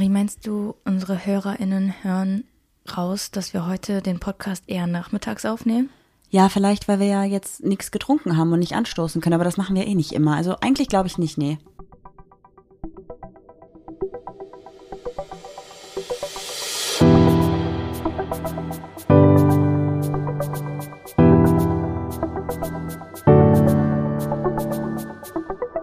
[0.00, 2.44] Marie, meinst du, unsere HörerInnen hören
[2.96, 5.90] raus, dass wir heute den Podcast eher nachmittags aufnehmen?
[6.30, 9.58] Ja, vielleicht, weil wir ja jetzt nichts getrunken haben und nicht anstoßen können, aber das
[9.58, 10.36] machen wir eh nicht immer.
[10.36, 11.58] Also eigentlich glaube ich nicht, nee.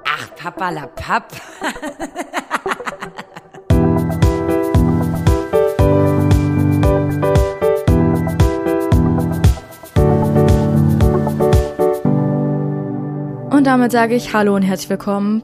[0.06, 1.34] Ach, Papalapap.
[1.62, 2.27] Und
[13.68, 15.44] damit sage ich Hallo und herzlich willkommen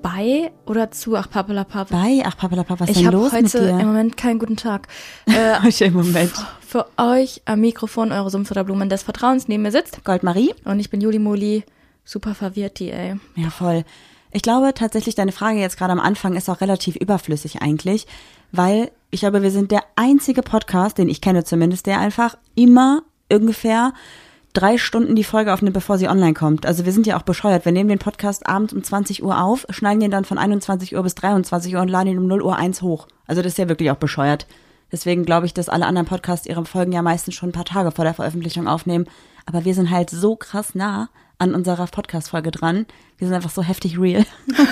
[0.00, 1.90] bei oder zu Ach Papalapap.
[1.90, 3.84] Bei, ach Papalapap, was ist Ich denn los mit heute im dir?
[3.84, 4.88] Moment keinen guten Tag.
[5.26, 6.32] Äh, im Moment.
[6.66, 10.02] für euch am Mikrofon eure Sumpfutterblumen des Vertrauens neben mir sitzt.
[10.02, 10.54] Goldmarie?
[10.64, 11.62] Und ich bin Juli Moli,
[12.06, 13.16] super verwirrt, die, ey.
[13.36, 13.84] Ja, voll.
[14.32, 18.06] Ich glaube tatsächlich, deine Frage jetzt gerade am Anfang ist auch relativ überflüssig eigentlich,
[18.50, 23.02] weil ich glaube, wir sind der einzige Podcast, den ich kenne zumindest, der einfach immer
[23.30, 23.92] ungefähr
[24.58, 26.66] drei Stunden die Folge aufnimmt, bevor sie online kommt.
[26.66, 27.64] Also wir sind ja auch bescheuert.
[27.64, 31.02] Wir nehmen den Podcast abends um 20 Uhr auf, schneiden ihn dann von 21 Uhr
[31.04, 33.06] bis 23 Uhr und laden ihn um 0 Uhr 1 hoch.
[33.28, 34.48] Also das ist ja wirklich auch bescheuert.
[34.90, 37.92] Deswegen glaube ich, dass alle anderen Podcasts ihre Folgen ja meistens schon ein paar Tage
[37.92, 39.06] vor der Veröffentlichung aufnehmen.
[39.46, 42.86] Aber wir sind halt so krass nah an unserer Podcast-Folge dran.
[43.18, 44.24] Wir sind einfach so heftig real.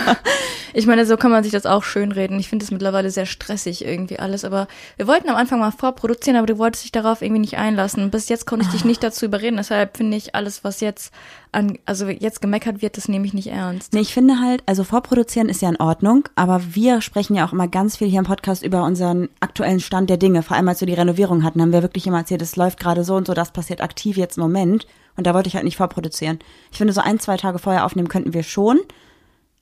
[0.79, 2.39] Ich meine, so kann man sich das auch schönreden.
[2.39, 4.45] Ich finde es mittlerweile sehr stressig irgendwie alles.
[4.45, 8.11] Aber wir wollten am Anfang mal vorproduzieren, aber du wolltest dich darauf irgendwie nicht einlassen.
[8.11, 9.57] Bis jetzt konnte ich dich nicht dazu überreden.
[9.57, 11.15] Deshalb finde ich alles, was jetzt
[11.57, 13.95] an, also jetzt gemeckert wird, das nehme ich nicht ernst.
[13.95, 17.53] Nee, ich finde halt, also vorproduzieren ist ja in Ordnung, aber wir sprechen ja auch
[17.53, 20.43] immer ganz viel hier im Podcast über unseren aktuellen Stand der Dinge.
[20.43, 23.05] Vor allem, als wir die Renovierung hatten, haben wir wirklich immer erzählt, es läuft gerade
[23.05, 24.87] so und so, das passiert aktiv jetzt im Moment.
[25.17, 26.39] Und da wollte ich halt nicht vorproduzieren.
[26.71, 28.79] Ich finde, so ein, zwei Tage vorher aufnehmen könnten wir schon,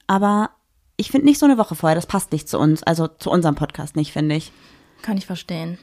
[0.09, 0.50] aber
[0.97, 3.55] ich finde nicht so eine Woche vorher, das passt nicht zu uns, also zu unserem
[3.55, 4.53] Podcast nicht, finde ich.
[5.03, 5.78] Kann ich verstehen.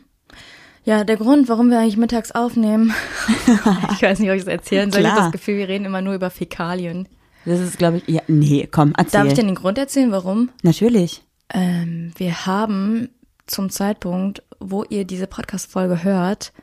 [0.83, 2.93] Ja, der Grund, warum wir eigentlich mittags aufnehmen,
[3.91, 5.01] ich weiß nicht, ob ich das erzählen soll.
[5.01, 5.31] Ich habe Klar.
[5.31, 7.07] das Gefühl, wir reden immer nur über Fäkalien.
[7.45, 9.19] Das ist, glaube ich, ja, nee, komm, erzähl.
[9.19, 10.49] Darf ich denn den Grund erzählen, warum?
[10.63, 11.23] Natürlich.
[11.53, 13.09] Ähm, wir haben
[13.45, 16.53] zum Zeitpunkt, wo ihr diese Podcast-Folge hört,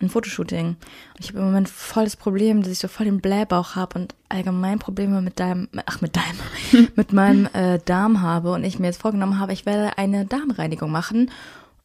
[0.00, 0.68] ein Fotoshooting.
[0.68, 4.00] Und ich habe im Moment voll das Problem, dass ich so voll den Blähbauch habe
[4.00, 8.78] und allgemein Probleme mit deinem, ach mit deinem, mit meinem äh, Darm habe und ich
[8.78, 11.30] mir jetzt vorgenommen habe, ich werde eine Darmreinigung machen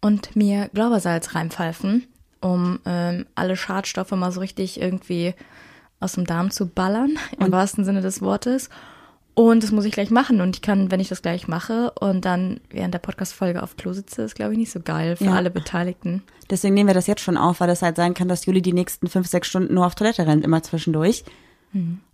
[0.01, 2.07] und mir Glaubersalz reinpfeifen,
[2.41, 5.33] um ähm, alle Schadstoffe mal so richtig irgendwie
[5.99, 8.69] aus dem Darm zu ballern, im wahrsten Sinne des Wortes.
[9.33, 10.41] Und das muss ich gleich machen.
[10.41, 13.93] Und ich kann, wenn ich das gleich mache und dann während der Podcast-Folge auf Klo
[13.93, 15.33] sitze, ist, glaube ich, nicht so geil für Ja.
[15.35, 16.23] alle Beteiligten.
[16.49, 18.73] Deswegen nehmen wir das jetzt schon auf, weil es halt sein kann, dass Juli die
[18.73, 21.23] nächsten fünf, sechs Stunden nur auf Toilette rennt, immer zwischendurch.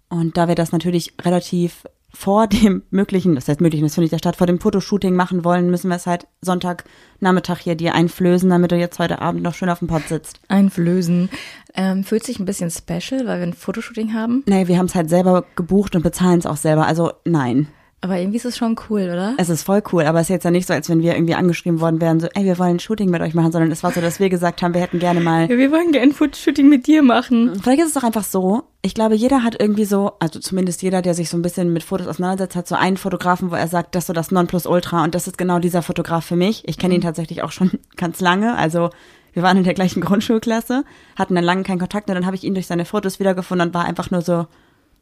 [0.10, 1.86] Und da wir das natürlich relativ
[2.16, 5.44] vor dem möglichen, das heißt möglichen, das finde ich der Stadt, vor dem Fotoshooting machen
[5.44, 9.56] wollen, müssen wir es halt Sonntagnachmittag hier dir einflößen, damit du jetzt heute Abend noch
[9.56, 10.40] schön auf dem Pott sitzt.
[10.48, 11.30] Einflößen.
[11.76, 14.44] Ähm, fühlt sich ein bisschen special, weil wir ein Fotoshooting haben.
[14.46, 16.86] Nee, wir haben es halt selber gebucht und bezahlen es auch selber.
[16.86, 17.68] Also nein,
[18.04, 19.36] Aber irgendwie ist es schon cool, oder?
[19.38, 21.36] es ist voll cool, aber es ist jetzt ja nicht so, als wenn wir irgendwie
[21.36, 23.94] angeschrieben worden wären, so, ey, wir wollen ein Shooting mit euch machen, sondern es war
[23.94, 26.68] so, dass wir gesagt haben, wir hätten gerne mal Ja, wir wollen gerne ein Fotoshooting
[26.68, 27.58] mit dir machen.
[27.64, 31.02] Vielleicht ist es doch einfach so, ich glaube, jeder hat irgendwie so, also zumindest jeder,
[31.02, 33.96] der sich so ein bisschen mit Fotos auseinandersetzt, hat so einen Fotografen, wo er sagt,
[33.96, 36.68] das ist so das Nonplusultra und das ist genau dieser Fotograf für mich.
[36.68, 38.90] Ich kenne ihn tatsächlich auch schon ganz lange, also
[39.32, 40.84] wir waren in der gleichen Grundschulklasse,
[41.16, 43.74] hatten dann lange keinen Kontakt und dann habe ich ihn durch seine Fotos wiedergefunden und
[43.74, 44.46] war einfach nur so,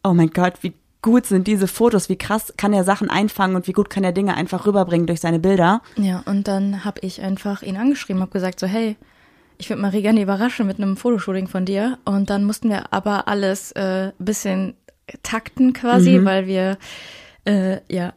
[0.04, 3.68] oh mein Gott, wie gut sind diese Fotos, wie krass kann er Sachen einfangen und
[3.68, 5.82] wie gut kann er Dinge einfach rüberbringen durch seine Bilder.
[5.98, 8.96] Ja, und dann habe ich einfach ihn angeschrieben, habe gesagt so, hey,
[9.58, 11.98] ich würde Marie gerne überraschen mit einem Fotoshooting von dir.
[12.06, 14.76] Und dann mussten wir aber alles äh, bisschen
[15.24, 16.26] takten quasi, Mhm.
[16.26, 16.78] weil wir
[17.46, 18.14] äh, ja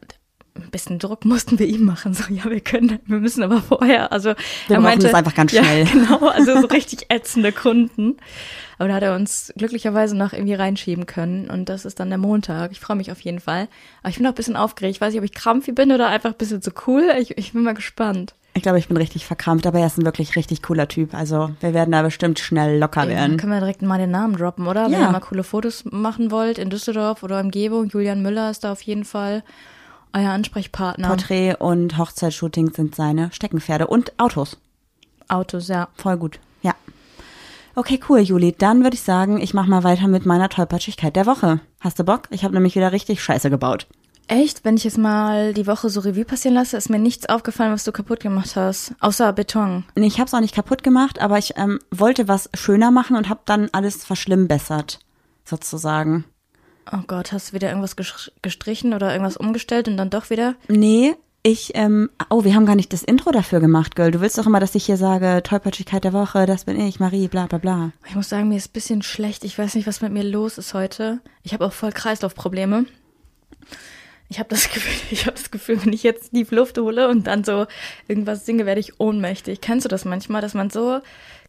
[0.55, 2.13] ein bisschen Druck mussten wir ihm machen.
[2.13, 4.11] So, ja, wir können, wir müssen aber vorher.
[4.11, 4.33] Also
[4.67, 5.85] Wir er meinte, das einfach ganz ja, schnell.
[5.91, 8.17] Genau, also so richtig ätzende Kunden.
[8.77, 11.49] Aber da hat er uns glücklicherweise noch irgendwie reinschieben können.
[11.49, 12.71] Und das ist dann der Montag.
[12.71, 13.67] Ich freue mich auf jeden Fall.
[14.01, 14.95] Aber ich bin auch ein bisschen aufgeregt.
[14.95, 17.03] Ich weiß nicht, ob ich krampfi bin oder einfach ein bisschen zu cool.
[17.19, 18.33] Ich, ich bin mal gespannt.
[18.53, 21.13] Ich glaube, ich bin richtig verkrampft, aber er ist ein wirklich richtig cooler Typ.
[21.13, 23.37] Also wir werden da bestimmt schnell locker Dann werden.
[23.37, 24.85] können wir direkt mal den Namen droppen, oder?
[24.85, 25.01] Wenn Ja.
[25.01, 28.81] ihr mal coole Fotos machen wollt in Düsseldorf oder Umgebung, Julian Müller ist da auf
[28.83, 29.43] jeden Fall
[30.15, 31.07] euer Ansprechpartner.
[31.07, 34.57] Porträt und Hochzeitsshooting sind seine Steckenpferde und Autos.
[35.27, 35.89] Autos, ja.
[35.95, 36.39] Voll gut.
[36.61, 36.73] Ja.
[37.75, 38.55] Okay, cool, Juli.
[38.57, 41.59] Dann würde ich sagen, ich mache mal weiter mit meiner Tollpatschigkeit der Woche.
[41.79, 42.23] Hast du Bock?
[42.31, 43.87] Ich habe nämlich wieder richtig Scheiße gebaut.
[44.27, 44.65] Echt?
[44.65, 47.83] Wenn ich jetzt mal die Woche so Revue passieren lasse, ist mir nichts aufgefallen, was
[47.83, 48.95] du kaputt gemacht hast.
[48.99, 49.83] Außer Beton.
[49.95, 53.17] Nee, ich habe es auch nicht kaputt gemacht, aber ich ähm, wollte was schöner machen
[53.17, 54.99] und habe dann alles verschlimmbessert,
[55.43, 56.25] sozusagen.
[56.91, 57.95] Oh Gott, hast du wieder irgendwas
[58.41, 60.55] gestrichen oder irgendwas umgestellt und dann doch wieder?
[60.67, 61.15] Nee,
[61.47, 64.09] Ich, ähm, oh, wir haben gar nicht das Intro dafür gemacht, Girl.
[64.09, 67.27] Du willst doch immer, dass ich hier sage, Tollpatschigkeit der Woche, das bin ich, Marie,
[67.27, 67.91] bla bla bla.
[68.07, 69.43] Ich muss sagen, mir ist ein bisschen schlecht.
[69.43, 71.19] Ich weiß nicht, was mit mir los ist heute.
[71.43, 72.85] Ich habe auch voll Kreislaufprobleme.
[74.27, 77.27] Ich habe das Gefühl, ich habe das Gefühl, wenn ich jetzt tief Luft hole und
[77.27, 77.67] dann so
[78.07, 79.61] irgendwas singe, werde ich ohnmächtig.
[79.61, 80.99] Kennst du das manchmal, dass man so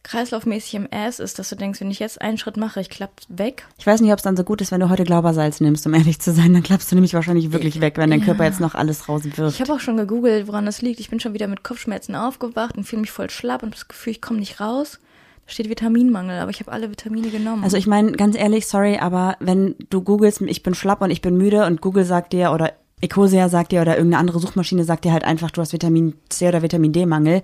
[0.07, 3.21] kreislaufmäßig im Ass ist, dass du denkst, wenn ich jetzt einen Schritt mache, ich klapp
[3.27, 3.65] weg?
[3.77, 5.93] Ich weiß nicht, ob es dann so gut ist, wenn du heute Glaubersalz nimmst, um
[5.93, 6.53] ehrlich zu sein.
[6.53, 9.55] Dann klappst du nämlich wahrscheinlich wirklich weg, wenn dein Körper jetzt noch alles rauswirft.
[9.55, 10.99] Ich habe auch schon gegoogelt, woran das liegt.
[10.99, 14.11] Ich bin schon wieder mit Kopfschmerzen aufgewacht und fühle mich voll schlapp und das Gefühl,
[14.11, 14.99] ich komme nicht raus.
[15.45, 17.63] Da steht Vitaminmangel, aber ich habe alle Vitamine genommen.
[17.63, 21.21] Also ich meine, ganz ehrlich, sorry, aber wenn du googelst, ich bin schlapp und ich
[21.21, 25.05] bin müde und Google sagt dir oder Ecosia sagt dir oder irgendeine andere Suchmaschine sagt
[25.05, 27.43] dir halt einfach, du hast Vitamin C oder Vitamin D-Mangel.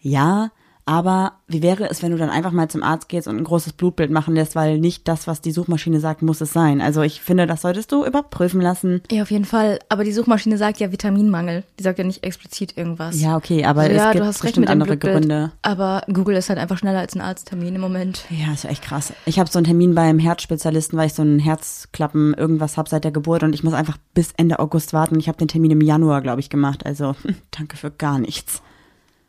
[0.00, 0.50] Ja,
[0.86, 3.72] aber wie wäre es, wenn du dann einfach mal zum Arzt gehst und ein großes
[3.72, 6.80] Blutbild machen lässt, weil nicht das, was die Suchmaschine sagt, muss es sein.
[6.80, 9.02] Also ich finde, das solltest du überprüfen lassen.
[9.10, 9.80] ja, auf jeden Fall.
[9.88, 11.64] Aber die Suchmaschine sagt ja Vitaminmangel.
[11.78, 13.20] Die sagt ja nicht explizit irgendwas.
[13.20, 15.14] Ja, okay, aber Also es ja, gibt du hast recht mit andere Blutbild.
[15.18, 15.52] Gründe.
[15.62, 18.24] Aber Google ist halt einfach schneller als ein Arzttermin im Moment.
[18.30, 19.12] Ja, ist ja echt krass.
[19.24, 23.02] Ich habe so einen Termin beim Herzspezialisten, weil ich so einen Herzklappen irgendwas hab seit
[23.02, 25.18] der Geburt und ich muss einfach bis Ende August warten.
[25.18, 26.86] Ich habe den Termin im Januar, glaube ich, gemacht.
[26.86, 27.16] Also
[27.50, 28.62] danke für gar nichts.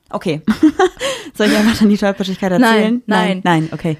[0.10, 0.42] Okay.
[1.34, 3.04] Soll ich einfach dann die Tollpatschigkeit erzählen?
[3.06, 3.42] Nein, nein.
[3.44, 3.98] Nein, okay.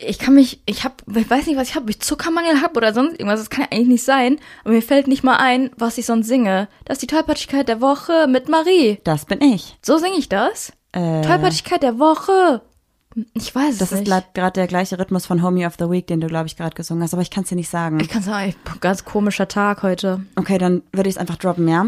[0.00, 2.76] Ich kann mich, ich hab, ich weiß nicht, was ich habe, ob ich Zuckermangel habe
[2.76, 3.40] oder sonst irgendwas.
[3.40, 4.38] Das kann ja eigentlich nicht sein.
[4.62, 6.68] Aber mir fällt nicht mal ein, was ich sonst singe.
[6.84, 9.00] Das ist die Tollpatschigkeit der Woche mit Marie.
[9.02, 9.76] Das bin ich.
[9.82, 10.72] So singe ich das?
[10.92, 12.62] Äh, Tollpatschigkeit der Woche.
[13.34, 14.34] Ich weiß es das ist nicht.
[14.34, 17.02] gerade der gleiche Rhythmus von Homie of the Week, den du, glaube ich, gerade gesungen
[17.02, 18.00] hast, aber ich kann es dir nicht sagen.
[18.00, 20.20] Ich kann sagen, ich- ganz komischer Tag heute.
[20.36, 21.86] Okay, dann würde ich es einfach droppen, ja?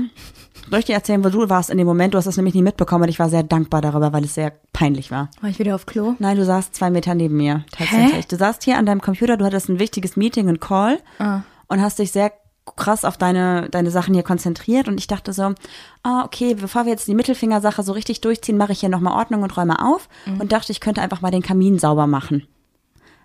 [0.68, 2.14] Soll ich dir erzählen, wo du warst in dem Moment?
[2.14, 4.52] Du hast es nämlich nie mitbekommen und ich war sehr dankbar darüber, weil es sehr
[4.72, 5.30] peinlich war.
[5.40, 6.14] War ich wieder auf Klo?
[6.18, 8.12] Nein, du saßt zwei Meter neben mir, tatsächlich.
[8.14, 8.24] Hä?
[8.28, 11.40] Du saßt hier an deinem Computer, du hattest ein wichtiges Meeting, ein Call Ah.
[11.68, 12.32] und hast dich sehr
[12.76, 15.54] krass auf deine, deine Sachen hier konzentriert und ich dachte so,
[16.02, 19.42] ah, okay, bevor wir jetzt die Mittelfingersache so richtig durchziehen, mache ich hier nochmal Ordnung
[19.42, 20.40] und räume auf Mhm.
[20.40, 22.46] und dachte, ich könnte einfach mal den Kamin sauber machen.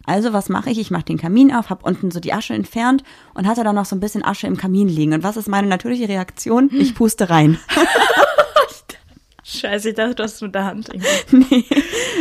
[0.08, 0.78] Also was mache ich?
[0.80, 3.04] Ich mache den Kamin auf, habe unten so die Asche entfernt
[3.34, 5.14] und hatte dann noch so ein bisschen Asche im Kamin liegen.
[5.14, 6.70] Und was ist meine natürliche Reaktion?
[6.72, 7.58] Ich puste rein.
[9.48, 10.90] Scheiße, ich dachte, du hast es mit der Hand.
[10.92, 11.46] irgendwie.
[11.56, 11.66] nee.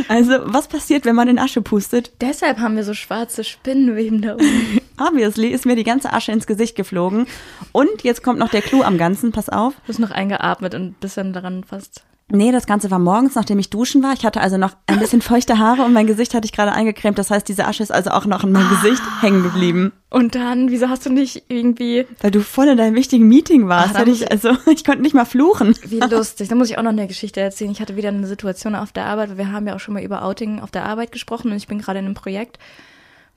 [0.09, 2.13] Also was passiert, wenn man in Asche pustet?
[2.21, 4.81] Deshalb haben wir so schwarze Spinnenweben da oben.
[4.99, 7.27] Obviously ist mir die ganze Asche ins Gesicht geflogen.
[7.73, 9.73] Und jetzt kommt noch der Clou am Ganzen, pass auf.
[9.87, 12.05] Du hast noch eingeatmet und bist dann daran fast.
[12.31, 14.15] Nee, das Ganze war morgens, nachdem ich duschen war.
[14.15, 17.19] Ich hatte also noch ein bisschen feuchte Haare und mein Gesicht hatte ich gerade eingecremt.
[17.19, 19.93] Das heißt, diese Asche ist also auch noch in meinem Gesicht hängen geblieben.
[20.09, 22.07] Und dann, wieso hast du nicht irgendwie.
[22.21, 23.97] Weil du voll in deinem wichtigen Meeting warst.
[23.97, 25.75] Ach, muss ich, also ich konnte nicht mal fluchen.
[25.85, 26.49] Wie lustig.
[26.49, 27.71] Da muss ich auch noch eine Geschichte erzählen.
[27.71, 30.03] Ich hatte wieder eine Situation auf der Arbeit, weil wir haben ja auch schon mal
[30.03, 32.59] über Outing auf der Arbeit gesprochen und ich bin gerade in einem Projekt,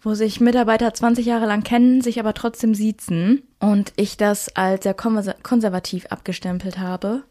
[0.02, 4.84] wo sich Mitarbeiter 20 Jahre lang kennen, sich aber trotzdem siezen und ich das als
[4.84, 7.24] sehr konservativ abgestempelt habe.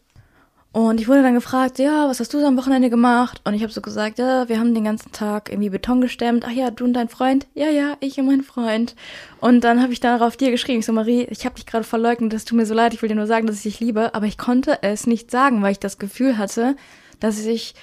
[0.77, 3.41] Und ich wurde dann gefragt, ja, was hast du so am Wochenende gemacht?
[3.45, 6.45] Und ich habe so gesagt, ja, wir haben den ganzen Tag irgendwie Beton gestemmt.
[6.45, 7.47] Ach ja, du und dein Freund?
[7.55, 8.95] Ja, ja, ich und mein Freund.
[9.41, 12.31] Und dann habe ich darauf dir geschrieben, ich so, Marie, ich habe dich gerade verleugnet,
[12.31, 14.13] das tut mir so leid, ich will dir nur sagen, dass ich dich liebe.
[14.13, 16.75] Aber ich konnte es nicht sagen, weil ich das Gefühl hatte,
[17.19, 17.73] dass ich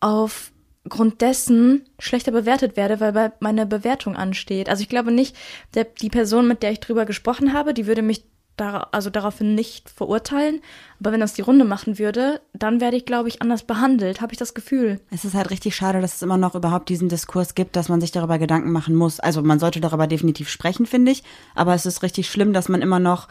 [0.00, 4.68] aufgrund dessen schlechter bewertet werde, weil meine Bewertung ansteht.
[4.68, 5.36] Also ich glaube nicht,
[5.74, 8.24] der, die Person, mit der ich drüber gesprochen habe, die würde mich
[8.56, 10.60] dar also daraufhin nicht verurteilen.
[11.00, 14.32] Aber wenn das die Runde machen würde, dann werde ich, glaube ich, anders behandelt, habe
[14.32, 15.00] ich das Gefühl.
[15.10, 18.00] Es ist halt richtig schade, dass es immer noch überhaupt diesen Diskurs gibt, dass man
[18.00, 19.20] sich darüber Gedanken machen muss.
[19.20, 21.22] Also man sollte darüber definitiv sprechen, finde ich.
[21.54, 23.28] Aber es ist richtig schlimm, dass man immer noch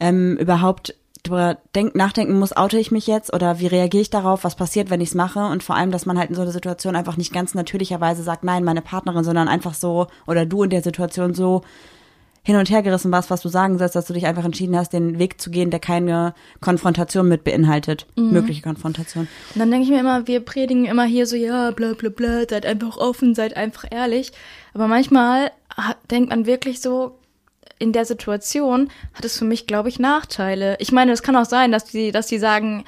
[0.00, 4.44] ähm, überhaupt darüber denk, nachdenken muss, oute ich mich jetzt oder wie reagiere ich darauf,
[4.44, 6.50] was passiert, wenn ich es mache und vor allem, dass man halt in so einer
[6.50, 10.70] Situation einfach nicht ganz natürlicherweise sagt, nein, meine Partnerin, sondern einfach so oder du in
[10.70, 11.62] der Situation so
[12.44, 14.92] hin und her gerissen warst, was du sagen sollst, dass du dich einfach entschieden hast,
[14.92, 19.28] den Weg zu gehen, der keine Konfrontation mit beinhaltet, mögliche Konfrontation.
[19.54, 22.42] Und dann denke ich mir immer, wir predigen immer hier so, ja, bla bla bla,
[22.48, 24.32] seid einfach offen, seid einfach ehrlich.
[24.74, 25.52] Aber manchmal
[26.10, 27.18] denkt man wirklich so,
[27.78, 30.76] in der Situation hat es für mich, glaube ich, Nachteile.
[30.78, 32.84] Ich meine, es kann auch sein, dass die, dass die sagen,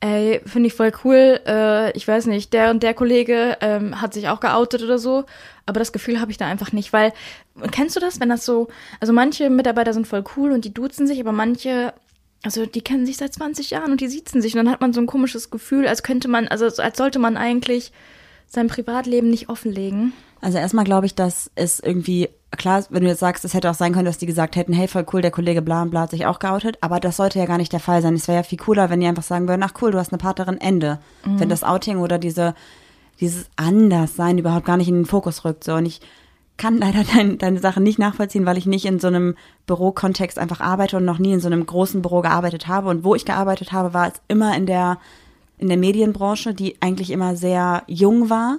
[0.00, 4.14] ey, finde ich voll cool, äh, ich weiß nicht, der und der Kollege ähm, hat
[4.14, 5.24] sich auch geoutet oder so,
[5.66, 7.12] aber das Gefühl habe ich da einfach nicht, weil,
[7.70, 8.68] kennst du das, wenn das so,
[9.00, 11.92] also manche Mitarbeiter sind voll cool und die duzen sich, aber manche
[12.44, 14.92] also die kennen sich seit 20 Jahren und die siezen sich und dann hat man
[14.92, 17.92] so ein komisches Gefühl, als könnte man, also als sollte man eigentlich
[18.46, 20.12] sein Privatleben nicht offenlegen.
[20.40, 23.74] Also erstmal glaube ich, dass es irgendwie, klar, wenn du jetzt sagst, es hätte auch
[23.74, 26.10] sein können, dass die gesagt hätten, hey, voll cool, der Kollege bla und bla hat
[26.10, 28.14] sich auch geoutet, aber das sollte ja gar nicht der Fall sein.
[28.14, 30.18] Es wäre ja viel cooler, wenn die einfach sagen würden, ach cool, du hast eine
[30.18, 31.00] Partnerin, Ende.
[31.24, 32.54] Wenn das Outing oder diese,
[33.20, 35.64] dieses Anderssein überhaupt gar nicht in den Fokus rückt.
[35.64, 35.74] So.
[35.74, 36.00] Und ich
[36.58, 39.34] kann leider dein, deine Sache nicht nachvollziehen, weil ich nicht in so einem
[39.66, 42.88] Bürokontext einfach arbeite und noch nie in so einem großen Büro gearbeitet habe.
[42.88, 44.98] Und wo ich gearbeitet habe, war es immer in der,
[45.56, 48.58] in der Medienbranche, die eigentlich immer sehr jung war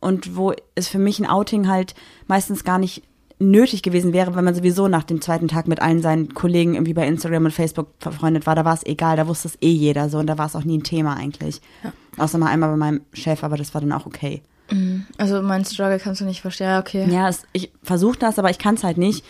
[0.00, 1.94] und wo es für mich ein Outing halt
[2.26, 3.02] meistens gar nicht
[3.40, 6.94] nötig gewesen wäre, wenn man sowieso nach dem zweiten Tag mit allen seinen Kollegen irgendwie
[6.94, 10.08] bei Instagram und Facebook verfreundet war, da war es egal, da wusste es eh jeder
[10.08, 11.60] so und da war es auch nie ein Thema eigentlich.
[11.84, 11.92] Ja.
[12.16, 14.42] Außer mal einmal bei meinem Chef, aber das war dann auch okay.
[14.70, 15.06] Mhm.
[15.16, 17.06] Also mein Struggle kannst du nicht verstehen, ja, okay.
[17.10, 19.24] Ja, es, ich versuche das, aber ich kann es halt nicht,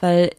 [0.00, 0.30] weil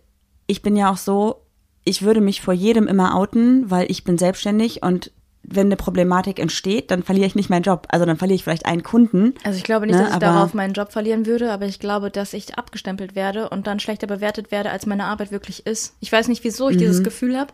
[0.47, 1.41] ich bin ja auch so,
[1.83, 5.11] ich würde mich vor jedem immer outen, weil ich bin selbstständig und
[5.43, 7.87] wenn eine Problematik entsteht, dann verliere ich nicht meinen Job.
[7.89, 9.33] Also dann verliere ich vielleicht einen Kunden.
[9.43, 12.11] Also ich glaube nicht, ne, dass ich darauf meinen Job verlieren würde, aber ich glaube,
[12.11, 15.95] dass ich abgestempelt werde und dann schlechter bewertet werde, als meine Arbeit wirklich ist.
[15.99, 16.81] Ich weiß nicht, wieso ich mhm.
[16.81, 17.53] dieses Gefühl habe.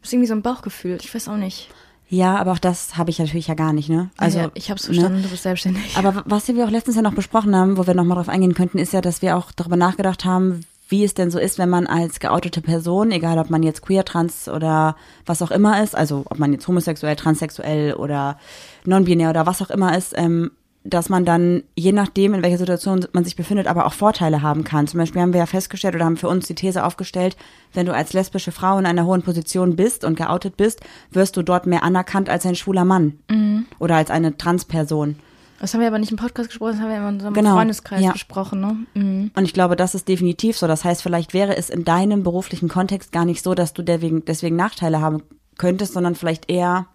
[0.00, 0.98] Das ist irgendwie so ein Bauchgefühl.
[1.00, 1.70] Ich weiß auch nicht.
[2.10, 4.10] Ja, aber auch das habe ich natürlich ja gar nicht, ne?
[4.16, 5.22] Also ja, ich habe es verstanden, ne?
[5.22, 5.96] du bist selbstständig.
[5.96, 8.78] Aber was wir auch letztens ja noch besprochen haben, wo wir nochmal drauf eingehen könnten,
[8.78, 11.86] ist ja, dass wir auch darüber nachgedacht haben, wie es denn so ist, wenn man
[11.86, 14.96] als geoutete Person, egal ob man jetzt queer, trans oder
[15.26, 18.38] was auch immer ist, also ob man jetzt homosexuell, transsexuell oder
[18.86, 20.50] non-binär oder was auch immer ist, ähm,
[20.84, 24.64] dass man dann, je nachdem, in welcher Situation man sich befindet, aber auch Vorteile haben
[24.64, 24.86] kann.
[24.86, 27.36] Zum Beispiel haben wir ja festgestellt oder haben für uns die These aufgestellt,
[27.74, 30.80] wenn du als lesbische Frau in einer hohen Position bist und geoutet bist,
[31.10, 33.66] wirst du dort mehr anerkannt als ein schwuler Mann mhm.
[33.78, 35.16] oder als eine Transperson.
[35.60, 38.02] Das haben wir aber nicht im Podcast gesprochen, das haben wir in unserem genau, Freundeskreis
[38.02, 38.12] ja.
[38.12, 38.60] besprochen.
[38.60, 38.76] Ne?
[38.94, 39.30] Mhm.
[39.34, 40.68] Und ich glaube, das ist definitiv so.
[40.68, 44.24] Das heißt, vielleicht wäre es in deinem beruflichen Kontext gar nicht so, dass du deswegen,
[44.24, 45.22] deswegen Nachteile haben
[45.58, 46.86] könntest, sondern vielleicht eher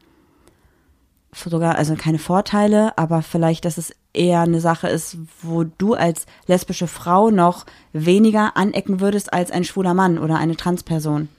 [1.33, 6.25] sogar, also keine Vorteile, aber vielleicht, dass es eher eine Sache ist, wo du als
[6.47, 11.29] lesbische Frau noch weniger anecken würdest als ein schwuler Mann oder eine Transperson.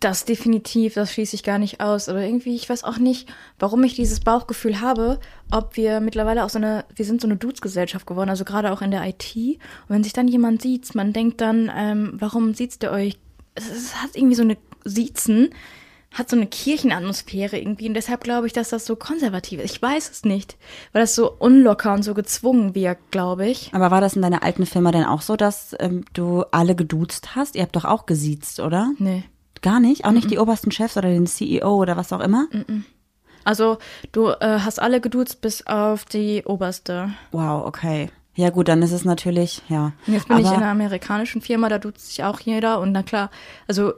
[0.00, 2.08] Das definitiv, das schließe ich gar nicht aus.
[2.08, 5.20] Aber irgendwie, ich weiß auch nicht, warum ich dieses Bauchgefühl habe,
[5.52, 8.82] ob wir mittlerweile auch so eine, wir sind so eine Dudes-Gesellschaft geworden, also gerade auch
[8.82, 9.36] in der IT.
[9.36, 13.18] Und wenn sich dann jemand sieht, man denkt dann, ähm, warum sieht ihr euch?
[13.54, 15.50] Es, es, hat irgendwie so eine Siezen,
[16.12, 17.88] hat so eine Kirchenatmosphäre irgendwie.
[17.88, 19.76] Und deshalb glaube ich, dass das so konservativ ist.
[19.76, 20.56] Ich weiß es nicht,
[20.92, 23.70] weil das so unlocker und so gezwungen wirkt, glaube ich.
[23.74, 27.36] Aber war das in deiner alten Firma denn auch so, dass ähm, du alle geduzt
[27.36, 27.56] hast?
[27.56, 28.92] Ihr habt doch auch gesiezt, oder?
[28.98, 29.24] Nee.
[29.60, 30.04] Gar nicht?
[30.04, 30.30] Auch nicht mm -mm.
[30.30, 32.46] die obersten Chefs oder den CEO oder was auch immer?
[32.52, 32.84] Mm
[33.48, 33.78] also
[34.12, 37.14] du äh, hast alle geduzt bis auf die oberste.
[37.32, 38.10] Wow, okay.
[38.34, 39.92] Ja gut, dann ist es natürlich, ja.
[40.06, 42.92] Und jetzt bin Aber ich in einer amerikanischen Firma, da duzt sich auch jeder und
[42.92, 43.30] na klar,
[43.66, 43.94] also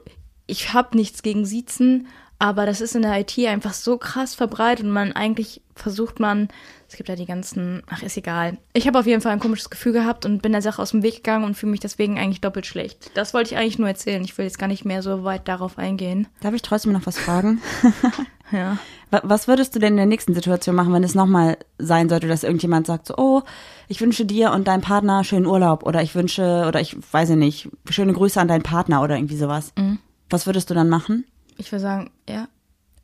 [0.50, 2.08] ich habe nichts gegen Siezen,
[2.40, 6.48] aber das ist in der IT einfach so krass verbreitet und man eigentlich versucht man,
[6.88, 8.56] es gibt ja die ganzen, ach ist egal.
[8.72, 11.02] Ich habe auf jeden Fall ein komisches Gefühl gehabt und bin der Sache aus dem
[11.02, 13.10] Weg gegangen und fühle mich deswegen eigentlich doppelt schlecht.
[13.14, 14.24] Das wollte ich eigentlich nur erzählen.
[14.24, 16.28] Ich will jetzt gar nicht mehr so weit darauf eingehen.
[16.40, 17.60] Darf ich trotzdem noch was fragen?
[18.52, 18.78] ja.
[19.10, 22.42] Was würdest du denn in der nächsten Situation machen, wenn es nochmal sein sollte, dass
[22.42, 23.42] irgendjemand sagt so, oh,
[23.88, 27.68] ich wünsche dir und deinem Partner schönen Urlaub oder ich wünsche, oder ich weiß nicht,
[27.90, 29.72] schöne Grüße an deinen Partner oder irgendwie sowas.
[29.76, 29.98] Mhm.
[30.30, 31.24] Was würdest du dann machen?
[31.58, 32.48] Ich würde sagen, ja.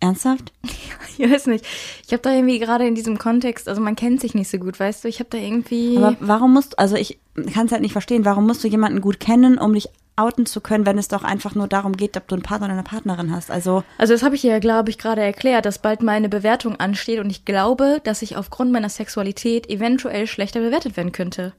[0.00, 0.52] Ernsthaft?
[1.18, 1.64] ich weiß nicht.
[2.06, 4.78] Ich habe da irgendwie gerade in diesem Kontext, also man kennt sich nicht so gut,
[4.78, 5.08] weißt du?
[5.08, 5.96] Ich habe da irgendwie.
[5.98, 7.18] Aber warum musst, also ich
[7.52, 10.60] kann es halt nicht verstehen, warum musst du jemanden gut kennen, um dich outen zu
[10.60, 13.30] können, wenn es doch einfach nur darum geht, ob du einen Partner oder eine Partnerin
[13.30, 13.50] hast.
[13.50, 17.20] Also, also das habe ich ja, glaube ich, gerade erklärt, dass bald meine Bewertung ansteht
[17.20, 21.52] und ich glaube, dass ich aufgrund meiner Sexualität eventuell schlechter bewertet werden könnte.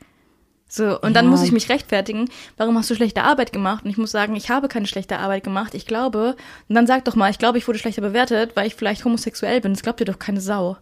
[0.67, 1.09] So, und ja.
[1.11, 3.85] dann muss ich mich rechtfertigen, warum hast du schlechte Arbeit gemacht?
[3.85, 5.73] Und ich muss sagen, ich habe keine schlechte Arbeit gemacht.
[5.73, 6.35] Ich glaube,
[6.67, 9.61] und dann sag doch mal, ich glaube, ich wurde schlechter bewertet, weil ich vielleicht homosexuell
[9.61, 9.73] bin.
[9.73, 10.77] Das glaubt dir doch keine Sau.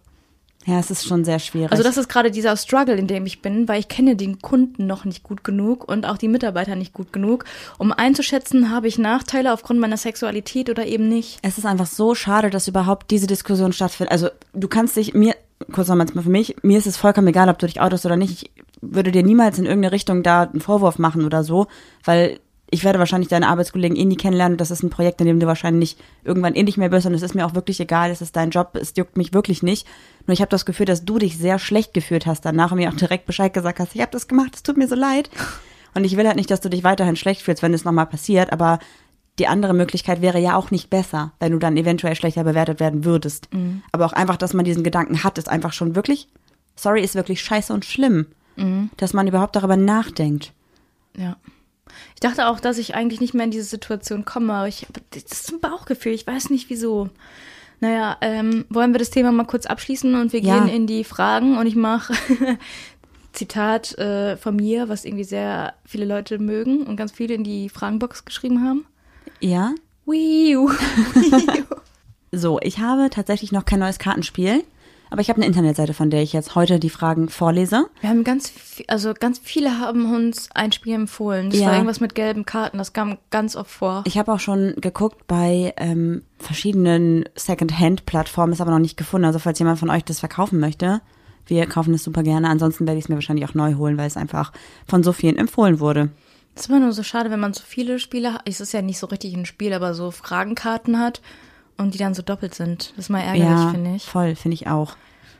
[0.65, 1.72] Ja, es ist schon sehr schwierig.
[1.72, 4.88] Also das ist gerade dieser Struggle, in dem ich bin, weil ich kenne den Kunden
[4.88, 7.46] noch nicht gut genug und auch die Mitarbeiter nicht gut genug,
[7.77, 11.38] um einzuschätzen, habe ich Nachteile aufgrund meiner Sexualität oder eben nicht.
[11.44, 14.12] Es ist einfach so schade, dass überhaupt diese Diskussion stattfindet.
[14.12, 15.36] Also du kannst dich mir
[15.72, 18.32] kurz nochmal für mich, mir ist es vollkommen egal, ob du dich outest oder nicht.
[18.32, 21.67] Ich würde dir niemals in irgendeine Richtung da einen Vorwurf machen oder so,
[22.03, 22.39] weil
[22.72, 24.58] ich werde wahrscheinlich deine Arbeitskollegen eh nie kennenlernen.
[24.58, 27.22] Das ist ein Projekt, in dem du wahrscheinlich irgendwann eh nicht mehr bist und es
[27.22, 29.88] ist mir auch wirklich egal, es ist dein Job, es juckt mich wirklich nicht.
[30.25, 32.89] Nur ich habe das Gefühl, dass du dich sehr schlecht gefühlt hast danach und mir
[32.89, 35.29] auch direkt Bescheid gesagt hast, ich habe das gemacht, es tut mir so leid.
[35.94, 38.51] Und ich will halt nicht, dass du dich weiterhin schlecht fühlst, wenn es nochmal passiert,
[38.51, 38.79] aber
[39.39, 43.05] die andere Möglichkeit wäre ja auch nicht besser, wenn du dann eventuell schlechter bewertet werden
[43.05, 43.53] würdest.
[43.53, 43.84] Mhm.
[43.91, 46.29] Aber auch einfach, dass man diesen Gedanken hat, ist einfach schon wirklich,
[46.75, 48.89] sorry, ist wirklich scheiße und schlimm, mhm.
[48.97, 50.53] dass man überhaupt darüber nachdenkt.
[51.17, 51.38] Ja.
[52.13, 55.24] Ich dachte auch, dass ich eigentlich nicht mehr in diese Situation komme, aber ich, das
[55.24, 57.09] ist ein Bauchgefühl, ich weiß nicht wieso.
[57.79, 60.59] Naja, ähm, wollen wir das Thema mal kurz abschließen und wir ja.
[60.59, 62.13] gehen in die Fragen und ich mache
[63.33, 67.69] Zitat äh, von mir, was irgendwie sehr viele Leute mögen und ganz viele in die
[67.69, 68.85] Fragenbox geschrieben haben.
[69.39, 69.74] Ja.
[70.05, 70.71] Wii U.
[72.31, 74.63] so, ich habe tatsächlich noch kein neues Kartenspiel.
[75.15, 77.86] Aber ich habe eine Internetseite, von der ich jetzt heute die Fragen vorlese.
[78.01, 78.51] Wir haben ganz,
[78.89, 81.51] also ganz viele haben uns ein Spiel empfohlen.
[81.51, 81.67] Das Ja.
[81.67, 82.79] war irgendwas mit gelben Karten.
[82.79, 84.03] Das kam ganz oft vor.
[84.07, 89.24] Ich habe auch schon geguckt bei ähm, verschiedenen Second-Hand-Plattformen, ist aber noch nicht gefunden.
[89.24, 91.00] Also falls jemand von euch das verkaufen möchte,
[91.48, 92.50] wir kaufen es super gerne.
[92.50, 94.51] Ansonsten werde ich es mir wahrscheinlich auch neu holen, weil es einfach
[94.86, 96.10] von so vielen empfohlen wurde.
[96.55, 98.41] Es ist immer nur so schade, wenn man so viele Spiele hat.
[98.43, 101.22] Es ist ja nicht so richtig ein Spiel, aber so Fragenkarten hat
[101.77, 102.91] und die dann so doppelt sind.
[102.96, 104.03] Das ist mal ärgerlich, ja, finde ich.
[104.03, 104.96] voll, finde ich auch.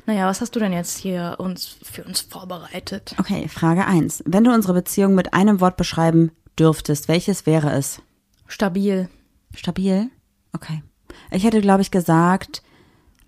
[0.06, 3.16] Naja, was hast du denn jetzt hier uns für uns vorbereitet?
[3.20, 8.02] Okay, Frage eins: Wenn du unsere Beziehung mit einem Wort beschreiben dürftest, welches wäre es?
[8.48, 9.10] Stabil.
[9.56, 10.10] Stabil?
[10.54, 10.84] Okay.
[11.32, 12.62] Ich hätte, glaube ich, gesagt,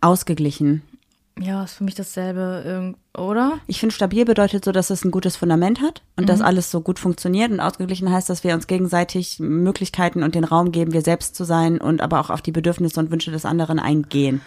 [0.01, 0.83] ausgeglichen.
[1.39, 3.59] Ja, ist für mich dasselbe, irgend- oder?
[3.67, 6.81] Ich finde, stabil bedeutet so, dass es ein gutes Fundament hat und dass alles so
[6.81, 7.51] gut funktioniert.
[7.51, 11.43] Und ausgeglichen heißt, dass wir uns gegenseitig Möglichkeiten und den Raum geben, wir selbst zu
[11.43, 14.41] sein und aber auch auf die Bedürfnisse und Wünsche des anderen eingehen.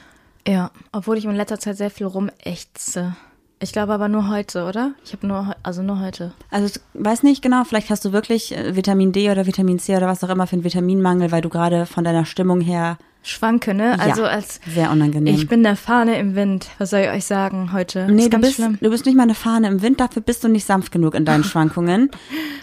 [0.47, 3.15] Ja, obwohl ich in letzter Zeit sehr viel rumächze.
[3.63, 4.93] Ich glaube aber nur heute, oder?
[5.05, 6.33] Ich habe nur, also nur heute.
[6.51, 9.95] Also ich weiß nicht genau, vielleicht hast du wirklich äh, Vitamin D oder Vitamin C
[9.95, 13.75] oder was auch immer für einen Vitaminmangel, weil du gerade von deiner Stimmung her Schwanke,
[13.75, 13.99] ne?
[14.01, 15.35] Also ja, als sehr unangenehm.
[15.35, 16.69] ich bin der Fahne im Wind.
[16.79, 18.07] Was soll ich euch sagen heute?
[18.11, 18.79] Nee, du bist, schlimm.
[18.81, 21.25] du bist nicht mal eine Fahne im Wind, dafür bist du nicht sanft genug in
[21.27, 22.11] deinen Schwankungen.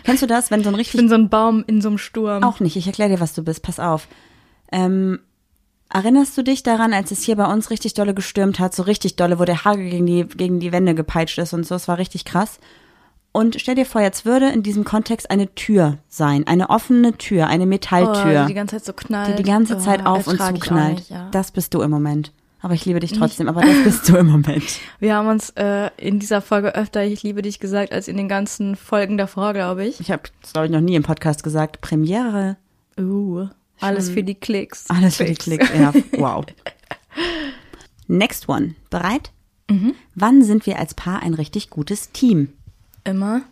[0.04, 2.00] Kennst du das, wenn so ein Ich richtig bin so ein Baum in so einem
[2.00, 2.44] Sturm.
[2.44, 2.76] Auch nicht.
[2.76, 3.62] Ich erkläre dir, was du bist.
[3.62, 4.08] Pass auf.
[4.72, 5.20] Ähm,
[5.94, 9.16] erinnerst du dich daran, als es hier bei uns richtig dolle gestürmt hat, so richtig
[9.16, 11.76] dolle, wo der Hagel gegen die, gegen die Wände gepeitscht ist und so?
[11.76, 12.60] Es war richtig krass.
[13.32, 16.48] Und stell dir vor, jetzt würde in diesem Kontext eine Tür sein.
[16.48, 19.30] Eine offene Tür, eine oh, Metalltür, die die ganze Zeit so knallt.
[19.38, 20.96] die die ganze Oh, Zeit auf und auch zuknallt.
[20.96, 21.30] nicht, ja.
[21.32, 22.32] Das bist du im Moment.
[22.62, 24.64] Aber ich liebe dich trotzdem, aber das bist du im Moment.
[25.00, 28.28] Wir haben uns äh, in dieser Folge öfter Ich liebe dich gesagt, als in den
[28.28, 30.00] ganzen Folgen davor, glaube ich.
[30.00, 31.82] Ich habe das, glaube ich, noch nie im Podcast gesagt.
[31.82, 32.58] Premiere.
[33.00, 33.48] Uh,
[33.80, 34.86] alles für die Klicks.
[34.90, 35.70] Alles für die Klicks.
[35.78, 36.44] Ja, wow.
[38.08, 38.74] Next one.
[38.90, 39.32] Bereit?
[39.70, 39.94] Mhm.
[40.16, 42.54] Wann sind wir als Paar ein richtig gutes Team?
[43.08, 43.44] Immer.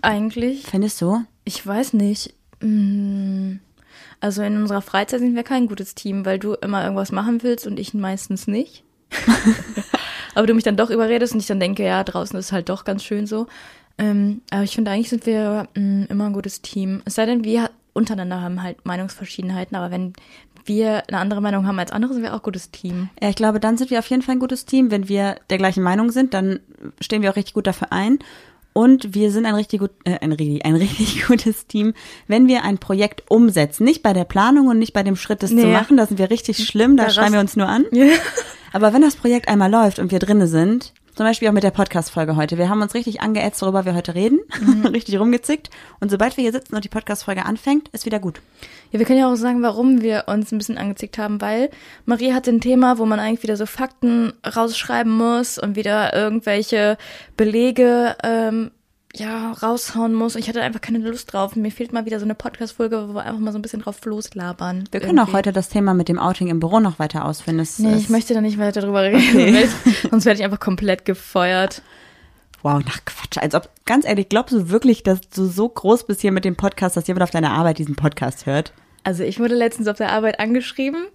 [0.00, 0.62] Eigentlich.
[0.64, 1.24] Findest du?
[1.44, 2.34] Ich weiß nicht.
[2.60, 3.56] Mm,
[4.20, 7.66] Also in unserer Freizeit sind wir kein gutes Team, weil du immer irgendwas machen willst
[7.66, 8.84] und ich meistens nicht.
[10.34, 12.84] aber du mich dann doch überredest und ich dann denke, ja, draußen ist halt doch
[12.84, 13.48] ganz schön so.
[13.98, 17.02] Ähm, aber ich finde, eigentlich sind wir mm, immer ein gutes Team.
[17.04, 20.12] Es sei denn, wir untereinander haben halt Meinungsverschiedenheiten, aber wenn
[20.64, 23.08] wir eine andere Meinung haben als andere, sind wir auch ein gutes Team.
[23.20, 24.90] Ja, ich glaube, dann sind wir auf jeden Fall ein gutes Team.
[24.90, 26.60] Wenn wir der gleichen Meinung sind, dann
[27.00, 28.18] stehen wir auch richtig gut dafür ein.
[28.76, 31.94] Und wir sind ein richtig gut, äh, ein, ri- ein richtig gutes Team,
[32.28, 33.84] wenn wir ein Projekt umsetzen.
[33.84, 35.72] Nicht bei der Planung und nicht bei dem Schritt, das zu Nee.
[35.72, 35.96] machen.
[35.96, 37.86] Da sind wir richtig schlimm, da Da schreien wir uns nur an.
[38.74, 41.70] Aber wenn das Projekt einmal läuft und wir drinne sind, zum Beispiel auch mit der
[41.70, 44.38] Podcast-Folge heute, wir haben uns richtig angeätzt, worüber wir heute reden,
[44.92, 45.70] richtig rumgezickt.
[45.98, 48.42] Und sobald wir hier sitzen und die Podcast-Folge anfängt, ist wieder gut.
[48.92, 51.70] Ja, wir können ja auch sagen, warum wir uns ein bisschen angezickt haben, weil
[52.04, 56.98] Marie hatte ein Thema, wo man eigentlich wieder so Fakten rausschreiben muss und wieder irgendwelche
[57.38, 58.70] Belege ähm,
[59.18, 60.36] ja raushauen muss.
[60.36, 61.56] Ich hatte einfach keine Lust drauf.
[61.56, 64.04] Mir fehlt mal wieder so eine Podcast-Folge, wo wir einfach mal so ein bisschen drauf
[64.04, 64.84] loslabern.
[64.90, 67.58] Wir können auch heute das Thema mit dem Outing im Büro noch weiter ausführen.
[67.58, 69.68] Es Nee, ich möchte da nicht weiter drüber reden,
[70.10, 71.82] sonst werde ich einfach komplett gefeuert.
[72.62, 73.38] Wow, na Quatsch.
[73.38, 76.56] Als ob, ganz ehrlich, glaubst du wirklich, dass du so groß bist hier mit dem
[76.56, 78.72] Podcast, dass jemand auf deiner Arbeit diesen Podcast hört?
[79.06, 81.06] Also ich wurde letztens auf der Arbeit angeschrieben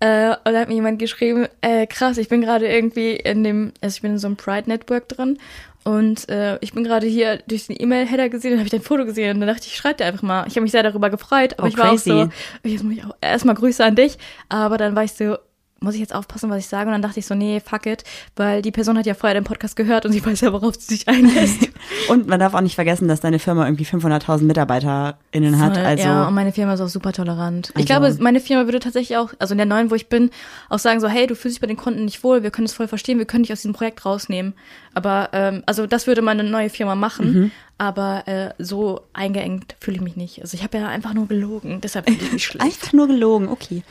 [0.00, 3.74] äh, und da hat mir jemand geschrieben, äh, krass, ich bin gerade irgendwie in dem,
[3.82, 5.36] also ich bin in so einem Pride Network drin
[5.84, 9.04] und äh, ich bin gerade hier durch den E-Mail-Header gesehen und habe ich dein Foto
[9.04, 10.46] gesehen und dann dachte ich, ich schreib dir einfach mal.
[10.48, 12.10] Ich habe mich sehr darüber gefreut, aber Oh, ich war crazy.
[12.12, 12.24] auch
[12.62, 14.16] so, jetzt muss ich auch erstmal Grüße an dich,
[14.48, 15.36] aber dann war ich so,
[15.84, 16.86] muss ich jetzt aufpassen, was ich sage?
[16.86, 18.02] Und dann dachte ich so, nee, fuck it,
[18.36, 20.94] weil die Person hat ja vorher den Podcast gehört und sie weiß ja, worauf sie
[20.96, 21.68] sich einlässt.
[22.08, 25.76] Und man darf auch nicht vergessen, dass deine Firma irgendwie 500.000 MitarbeiterInnen hat.
[25.76, 27.68] Voll, Also, ja, und meine Firma ist auch super tolerant.
[27.76, 30.30] Ich Also- glaube, meine Firma würde tatsächlich auch, also in der neuen, wo ich bin,
[30.68, 32.72] auch sagen so, hey, du fühlst dich bei den Kunden nicht wohl, wir können es
[32.72, 34.54] voll verstehen, wir können dich aus diesem Projekt rausnehmen.
[34.94, 37.50] Aber, ähm, also das würde meine neue Firma machen, Mhm.
[37.78, 40.40] aber äh, so eingeengt fühle ich mich nicht.
[40.42, 42.64] Also ich habe ja einfach nur gelogen, deshalb fühle ich mich schlecht.
[42.64, 43.82] einfach nur gelogen, okay.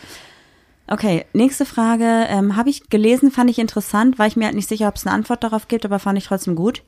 [0.93, 2.27] Okay, nächste Frage.
[2.29, 5.07] Ähm, Habe ich gelesen, fand ich interessant, war ich mir halt nicht sicher, ob es
[5.07, 6.83] eine Antwort darauf gibt, aber fand ich trotzdem gut.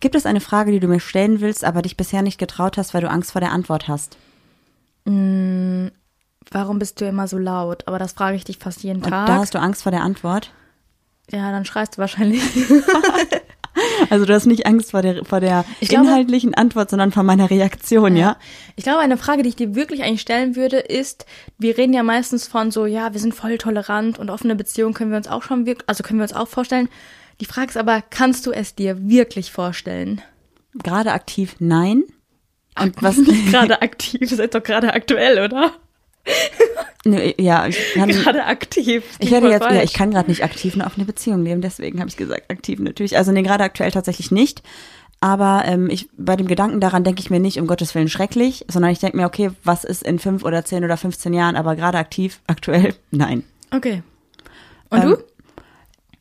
[0.00, 2.92] Gibt es eine Frage, die du mir stellen willst, aber dich bisher nicht getraut hast,
[2.92, 4.18] weil du Angst vor der Antwort hast?
[5.06, 7.88] Warum bist du immer so laut?
[7.88, 9.26] Aber das frage ich dich fast jeden Und Tag.
[9.26, 10.52] da hast du Angst vor der Antwort?
[11.30, 12.42] ja, dann schreist du wahrscheinlich.
[14.10, 17.50] Also du hast nicht Angst vor der, vor der glaube- inhaltlichen Antwort, sondern vor meiner
[17.50, 18.36] Reaktion, ja?
[18.76, 21.26] Ich glaube, eine Frage, die ich dir wirklich eigentlich stellen würde, ist,
[21.58, 25.10] wir reden ja meistens von so, ja, wir sind voll tolerant und offene Beziehungen können
[25.10, 26.88] wir uns auch schon wirklich, also können wir uns auch vorstellen.
[27.40, 30.20] Die Frage ist aber, kannst du es dir wirklich vorstellen?
[30.82, 32.04] Gerade aktiv nein.
[32.80, 35.72] Und was, Nicht gerade aktiv, das ist doch gerade aktuell, oder?
[37.04, 39.04] Nö, ja, ich kann, Gerade aktiv.
[39.18, 42.10] ich hätte jetzt, ja, ich kann gerade nicht aktiv eine offene Beziehung leben, deswegen habe
[42.10, 43.16] ich gesagt, aktiv natürlich.
[43.16, 44.62] Also nee, gerade aktuell tatsächlich nicht.
[45.20, 48.64] Aber ähm, ich, bei dem Gedanken daran denke ich mir nicht, um Gottes Willen schrecklich,
[48.68, 51.74] sondern ich denke mir, okay, was ist in fünf oder zehn oder 15 Jahren, aber
[51.74, 53.42] gerade aktiv, aktuell, nein.
[53.70, 54.02] Okay.
[54.90, 55.24] Und Ähm, du?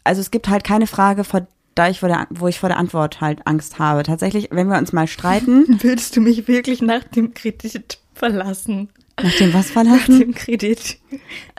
[0.03, 2.79] Also es gibt halt keine Frage, vor da ich vor der, wo ich vor der
[2.79, 4.01] Antwort halt Angst habe.
[4.01, 8.89] Tatsächlich, wenn wir uns mal streiten, Willst du mich wirklich nach dem Kredit verlassen?
[9.21, 10.19] Nach dem was Nach verlassen?
[10.19, 10.97] dem Kredit.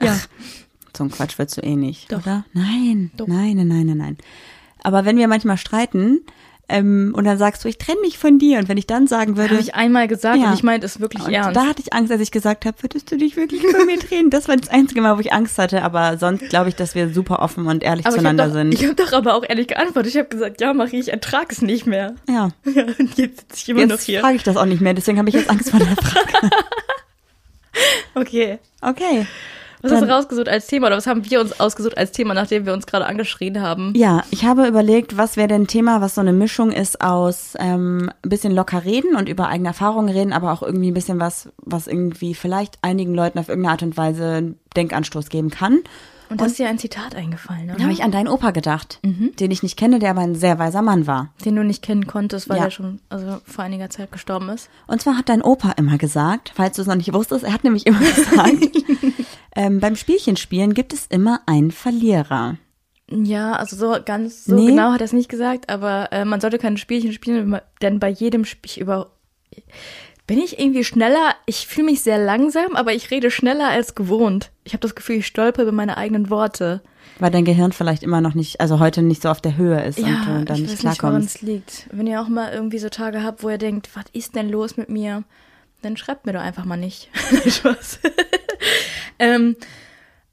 [0.02, 0.16] Ja.
[0.96, 2.18] So ein Quatsch willst du eh nicht, Doch.
[2.22, 2.44] oder?
[2.52, 3.26] Nein, Doch.
[3.28, 4.16] nein, nein, nein, nein.
[4.82, 6.20] Aber wenn wir manchmal streiten
[6.68, 9.36] ähm, und dann sagst du, ich trenne mich von dir und wenn ich dann sagen
[9.36, 10.48] würde, Habe ich einmal gesagt Ja.
[10.48, 11.56] und ich meinte es wirklich und ernst.
[11.56, 14.28] da hatte ich Angst, als ich gesagt habe, würdest du dich wirklich von mir trennen?
[14.30, 17.12] Das war das einzige Mal, wo ich Angst hatte, aber sonst glaube ich, dass wir
[17.14, 18.74] super offen und ehrlich aber ich habe zueinander doch, sind.
[18.74, 20.12] ich hab doch aber auch ehrlich geantwortet.
[20.12, 22.16] Ich habe gesagt, ja, Marie, ich ertrage es nicht mehr.
[22.28, 24.20] ja, Ja, und jetzt sitze ich immer noch jetzt hier.
[24.20, 26.50] frage ich das auch nicht mehr, deswegen habe ich jetzt Angst vor der Frage.
[28.14, 28.58] Okay.
[28.82, 29.26] Okay.
[29.80, 32.34] Was hast du Dann- rausgesucht als Thema oder was haben wir uns ausgesucht als Thema,
[32.34, 33.92] nachdem wir uns gerade angeschrien haben?
[33.94, 37.54] Ja, ich habe überlegt, was wäre denn ein Thema, was so eine Mischung ist aus
[37.60, 41.20] ähm, ein bisschen locker reden und über eigene Erfahrungen reden, aber auch irgendwie ein bisschen
[41.20, 45.78] was, was irgendwie vielleicht einigen Leuten auf irgendeine Art und Weise einen Denkanstoß geben kann.
[46.30, 49.34] Und da ist dir ein Zitat eingefallen, Da habe ich an deinen Opa gedacht, Mhm.
[49.40, 51.32] den ich nicht kenne, der aber ein sehr weiser Mann war.
[51.44, 52.64] Den du nicht kennen konntest, weil Ja.
[52.64, 54.68] er schon also vor einiger Zeit gestorben ist.
[54.86, 57.64] Und zwar hat dein Opa immer gesagt, falls du es noch nicht wusstest, er hat
[57.64, 58.68] nämlich immer gesagt,
[59.56, 62.56] ähm, beim Spielchenspielen gibt es immer einen Verlierer.
[63.10, 64.66] Ja, also so ganz so Nee.
[64.66, 68.10] genau hat er es nicht gesagt, aber äh, man sollte keine Spielchen spielen, denn bei
[68.10, 69.12] jedem Spiel über
[70.28, 71.34] bin ich irgendwie schneller.
[71.46, 74.52] Ich fühle mich sehr langsam, aber ich rede schneller als gewohnt.
[74.62, 76.82] Ich habe das Gefühl, ich stolper über meine eigenen Worte.
[77.18, 79.98] Weil dein Gehirn vielleicht immer noch nicht, also heute nicht so auf der Höhe ist
[79.98, 81.36] und du dann ich nicht weiß nicht, woran klarkommst.
[81.36, 81.88] es liegt.
[81.90, 84.76] Wenn ihr auch mal irgendwie so Tage habt, wo ihr denkt, was ist denn los
[84.76, 85.24] mit mir,
[85.82, 87.08] dann schreibt mir doch einfach mal nicht.
[89.18, 89.56] Ähm,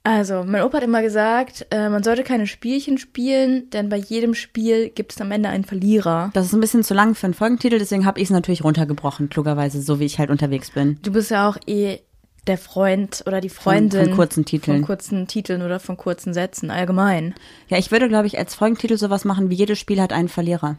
[0.06, 4.34] also, mein Opa hat immer gesagt, äh, man sollte keine Spielchen spielen, denn bei jedem
[4.36, 6.30] Spiel gibt es am Ende einen Verlierer.
[6.34, 9.30] Das ist ein bisschen zu lang für einen Folgentitel, deswegen habe ich es natürlich runtergebrochen,
[9.30, 11.00] klugerweise, so wie ich halt unterwegs bin.
[11.02, 12.00] Du bist ja auch eh
[12.48, 14.78] der Freund oder die Von- Freundin von kurzen Titeln.
[14.78, 17.34] von kurzen Titeln oder von kurzen Sätzen allgemein.
[17.70, 20.78] Ja, ich würde, glaube ich, als Folgentitel sowas machen, wie jedes Spiel hat einen Verlierer.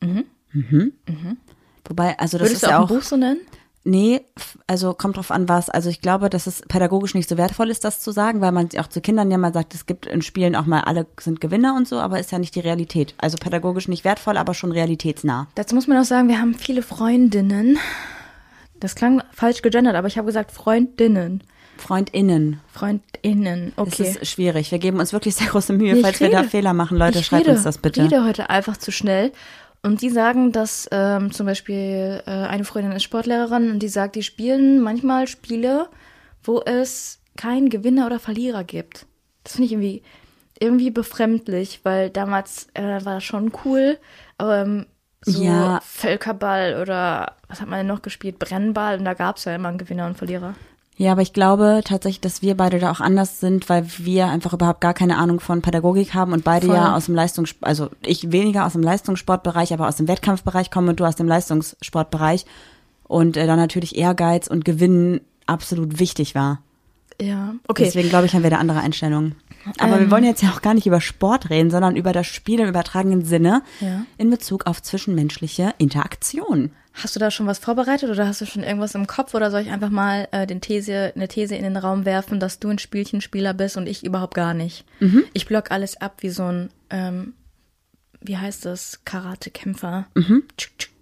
[0.00, 0.92] Mhm.
[1.88, 2.90] Wobei, also das Würdest ist du ja auch auch.
[2.90, 3.40] ein Buch so nennen?
[3.84, 4.20] Nee,
[4.68, 5.68] also kommt drauf an, was.
[5.68, 8.68] Also ich glaube, dass es pädagogisch nicht so wertvoll ist, das zu sagen, weil man
[8.78, 11.74] auch zu Kindern ja mal sagt, es gibt in Spielen auch mal alle sind Gewinner
[11.74, 13.14] und so, aber ist ja nicht die Realität.
[13.18, 15.48] Also pädagogisch nicht wertvoll, aber schon realitätsnah.
[15.56, 17.76] Dazu muss man auch sagen, wir haben viele Freundinnen.
[18.78, 21.42] Das klang falsch gegendert, aber ich habe gesagt Freundinnen.
[21.76, 22.60] FreundInnen.
[22.72, 24.16] Freundinnen, Das okay.
[24.20, 24.70] ist schwierig.
[24.70, 25.96] Wir geben uns wirklich sehr große Mühe.
[25.96, 28.04] Ich Falls wir da rede- Fehler machen, Leute, ich schreibt rede, uns das bitte.
[28.04, 29.32] rede heute einfach zu schnell.
[29.82, 34.14] Und die sagen, dass ähm, zum Beispiel äh, eine Freundin ist Sportlehrerin und die sagt,
[34.14, 35.88] die spielen manchmal Spiele,
[36.44, 39.06] wo es keinen Gewinner oder Verlierer gibt.
[39.42, 40.02] Das finde ich irgendwie,
[40.60, 43.98] irgendwie befremdlich, weil damals äh, war das schon cool,
[44.38, 44.86] aber ähm,
[45.24, 45.80] so Ja.
[45.82, 48.38] Völkerball oder was hat man denn noch gespielt?
[48.38, 50.54] Brennball und da gab es ja immer einen Gewinner und Verlierer.
[50.98, 54.52] Ja, aber ich glaube tatsächlich, dass wir beide da auch anders sind, weil wir einfach
[54.52, 56.76] überhaupt gar keine Ahnung von Pädagogik haben und beide Voll.
[56.76, 60.90] ja aus dem Leistungssport, also ich weniger aus dem Leistungssportbereich, aber aus dem Wettkampfbereich komme
[60.90, 62.44] und du aus dem Leistungssportbereich
[63.04, 66.60] und äh, dann natürlich Ehrgeiz und Gewinnen absolut wichtig war.
[67.20, 67.84] Ja, okay.
[67.84, 69.34] Deswegen glaube ich, haben wir da andere Einstellungen.
[69.78, 70.10] Aber wir Ähm.
[70.10, 73.24] wollen jetzt ja auch gar nicht über Sport reden, sondern über das Spiel im übertragenen
[73.24, 74.04] Sinne Ja.
[74.18, 76.70] in Bezug auf zwischenmenschliche Interaktion.
[76.94, 79.62] Hast du da schon was vorbereitet oder hast du schon irgendwas im Kopf oder soll
[79.62, 82.78] ich einfach mal äh, den These, eine These in den Raum werfen, dass du ein
[82.78, 84.84] Spielchenspieler bist und ich überhaupt gar nicht?
[85.00, 85.24] Mhm.
[85.32, 87.32] Ich block alles ab wie so ein, ähm,
[88.20, 90.06] wie heißt das, Karatekämpfer.
[90.14, 90.44] Mhm.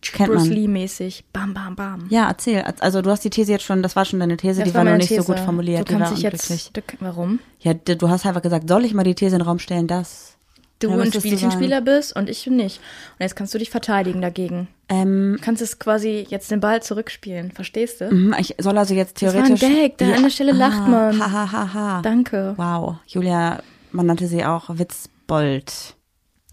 [0.03, 0.53] Kennt Bruce man.
[0.53, 1.25] Lee mäßig.
[1.33, 2.07] Bam, bam, bam.
[2.09, 2.63] Ja, erzähl.
[2.79, 4.85] Also du hast die These jetzt schon, das war schon deine These, Das die war
[4.85, 5.27] noch nicht so These.
[5.27, 5.89] gut formuliert.
[5.89, 7.41] Du kannst dich jetzt, warum?
[7.59, 10.37] Ja, du hast einfach gesagt, soll ich mal die These in den Raum stellen, dass
[10.81, 12.79] Du Ja, ein Spielchenspieler bist und ich nicht.
[13.19, 14.67] Und jetzt kannst du dich verteidigen dagegen.
[14.89, 17.53] ähm, Du kannst es quasi jetzt den Ball zurückspielen.
[17.53, 18.13] Verstehst du?
[18.13, 19.69] mhm, ich soll also jetzt Das war ein theoretisch.
[19.69, 21.19] Gag, da an der Stelle lacht man.
[21.21, 22.03] Ha, ha, ha, ha.
[22.03, 22.55] Danke.
[22.57, 23.63] Wow, Julia,
[23.93, 25.95] man nannte sie auch Witzbold.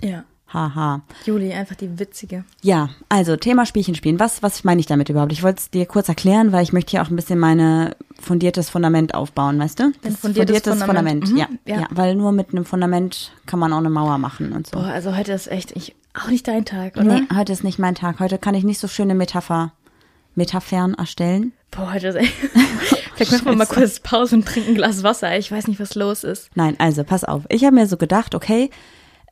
[0.01, 0.25] Ja.
[0.57, 1.01] Haha.
[1.25, 2.43] Juli, einfach die witzige.
[2.61, 4.19] Ja, also Thema Spielchen spielen.
[4.19, 5.31] Was, was meine ich damit überhaupt?
[5.31, 8.69] Ich wollte es dir kurz erklären, weil ich möchte hier auch ein bisschen meine fundiertes
[8.69, 9.91] Fundament aufbauen, weißt du?
[10.01, 11.29] Das fundiertes Fundament.
[11.29, 11.81] Mhm, ja, ja.
[11.81, 11.87] ja.
[11.91, 14.77] Weil nur mit einem Fundament kann man auch eine Mauer machen und so.
[14.77, 17.19] Boah, also heute ist echt ich, auch nicht dein Tag, oder?
[17.19, 18.19] nee, heute ist nicht mein Tag.
[18.19, 19.73] Heute kann ich nicht so schöne Metapher,
[20.33, 21.53] Metaphern erstellen.
[21.69, 22.33] Boah, heute ist echt.
[23.15, 25.37] Vielleicht machen wir mal kurz Pause und trinken ein Glas Wasser.
[25.37, 26.49] Ich weiß nicht, was los ist.
[26.55, 27.43] Nein, also pass auf.
[27.49, 28.69] Ich habe mir so gedacht, okay,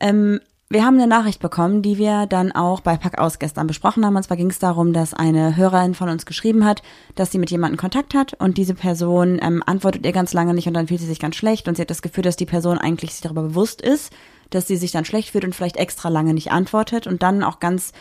[0.00, 4.04] ähm, wir haben eine Nachricht bekommen, die wir dann auch bei Pack aus gestern besprochen
[4.04, 4.16] haben.
[4.16, 6.82] Und zwar ging es darum, dass eine Hörerin von uns geschrieben hat,
[7.14, 10.66] dass sie mit jemandem Kontakt hat und diese Person ähm, antwortet ihr ganz lange nicht
[10.66, 12.78] und dann fühlt sie sich ganz schlecht und sie hat das Gefühl, dass die Person
[12.78, 14.12] eigentlich sich darüber bewusst ist,
[14.50, 17.60] dass sie sich dann schlecht fühlt und vielleicht extra lange nicht antwortet und dann auch
[17.60, 17.92] ganz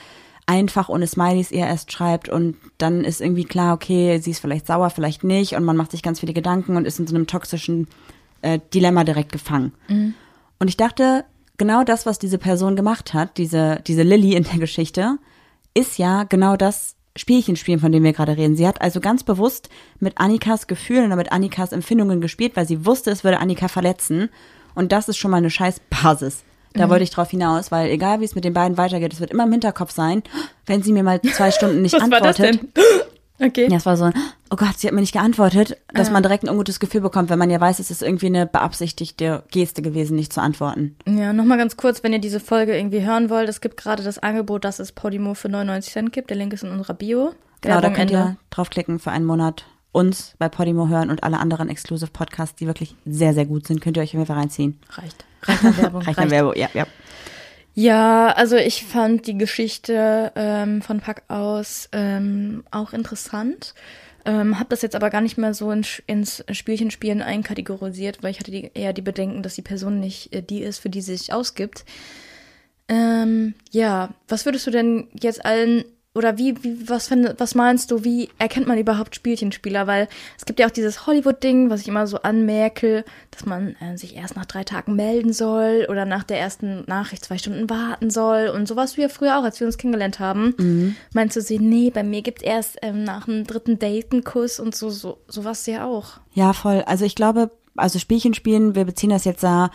[0.47, 4.65] einfach ohne Smileys ihr erst schreibt und dann ist irgendwie klar, okay, sie ist vielleicht
[4.65, 7.27] sauer, vielleicht nicht und man macht sich ganz viele Gedanken und ist in so einem
[7.27, 7.87] toxischen
[8.41, 9.73] äh, Dilemma direkt gefangen.
[10.59, 11.25] Und ich dachte,
[11.57, 15.17] genau das, was diese Person gemacht hat, diese, diese Lilly in der Geschichte,
[15.73, 18.55] ist ja genau das Spielchen spielen, von dem wir gerade reden.
[18.55, 22.85] Sie hat also ganz bewusst mit Annikas Gefühlen oder mit Annikas Empfindungen gespielt, weil sie
[22.85, 24.29] wusste, es würde Annika verletzen.
[24.73, 26.43] Und das ist schon mal eine scheiß Basis.
[26.73, 29.31] Da wollte ich drauf hinaus, weil egal wie es mit den beiden weitergeht, es wird
[29.31, 30.23] immer im Hinterkopf sein,
[30.65, 32.39] wenn sie mir mal zwei Stunden nicht Was war antwortet.
[32.39, 32.71] das denn?
[33.41, 33.67] Okay.
[33.69, 34.13] Ja, es war so ein,
[34.49, 36.11] oh Gott, sie hat mir nicht geantwortet, dass Ah.
[36.11, 39.43] man direkt ein ungutes Gefühl bekommt, wenn man ja weiß, es ist irgendwie eine beabsichtigte
[39.51, 40.95] Geste gewesen, nicht zu antworten.
[41.05, 44.19] Ja, nochmal ganz kurz, wenn ihr diese Folge irgendwie hören wollt, es gibt gerade das
[44.19, 46.29] Angebot, dass es Podimo für 99 Cent gibt.
[46.29, 47.33] Der Link ist in unserer Bio.
[47.61, 48.23] Genau, da Werbung könnt Ende.
[48.23, 52.67] ihr draufklicken für einen Monat uns bei Podimo hören und alle anderen Exclusive Podcasts, die
[52.67, 54.79] wirklich sehr, sehr gut sind, könnt ihr euch auf jeden Fall reinziehen.
[54.91, 55.25] Reicht.
[55.43, 56.01] Reicht an Werbung.
[56.05, 56.85] Reicht an Werbung, ja, ja.
[57.77, 63.73] Ja, also ich fand die Geschichte ähm, von Pack aus ähm, auch interessant.
[64.23, 68.31] Ähm, hab das jetzt aber gar nicht mehr so ins, ins Spielchen spielen einkategorisiert, weil
[68.31, 71.01] ich hatte die, eher die Bedenken, dass die Person nicht äh, die ist, für die
[71.01, 71.83] sie sich ausgibt.
[72.87, 75.83] Ähm, ja, was würdest du denn jetzt allen
[76.15, 79.85] oder wie, wie was, find, was meinst du, wie erkennt man überhaupt Spielchenspieler?
[79.85, 83.97] Weil es gibt ja auch dieses Hollywood-Ding, was ich immer so anmerke, dass man äh,
[83.97, 88.09] sich erst nach drei Tagen melden soll oder nach der ersten Nachricht zwei Stunden warten
[88.09, 90.95] soll und sowas wie ja früher auch, als wir uns kennengelernt haben.
[91.13, 94.59] Meinst du sie, nee, bei mir gibt's erst ähm, nach dem dritten Date einen Kuss
[94.59, 96.19] und so, so sowas ja auch.
[96.33, 96.83] Ja, voll.
[96.85, 99.69] Also ich glaube, also Spielchen spielen, wir beziehen das jetzt da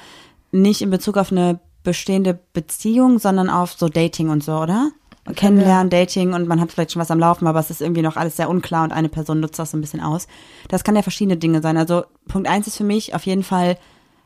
[0.52, 4.90] nicht in Bezug auf eine bestehende Beziehung, sondern auf so Dating und so, oder?
[5.34, 8.16] Kennenlernen, Dating und man hat vielleicht schon was am Laufen, aber es ist irgendwie noch
[8.16, 10.26] alles sehr unklar und eine Person nutzt das so ein bisschen aus.
[10.68, 11.76] Das kann ja verschiedene Dinge sein.
[11.76, 13.76] Also Punkt eins ist für mich auf jeden Fall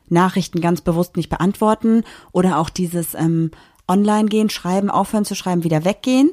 [0.08, 3.50] Nachrichten ganz bewusst nicht beantworten oder auch dieses ähm,
[3.88, 6.30] Online gehen, schreiben, aufhören zu schreiben, wieder weggehen.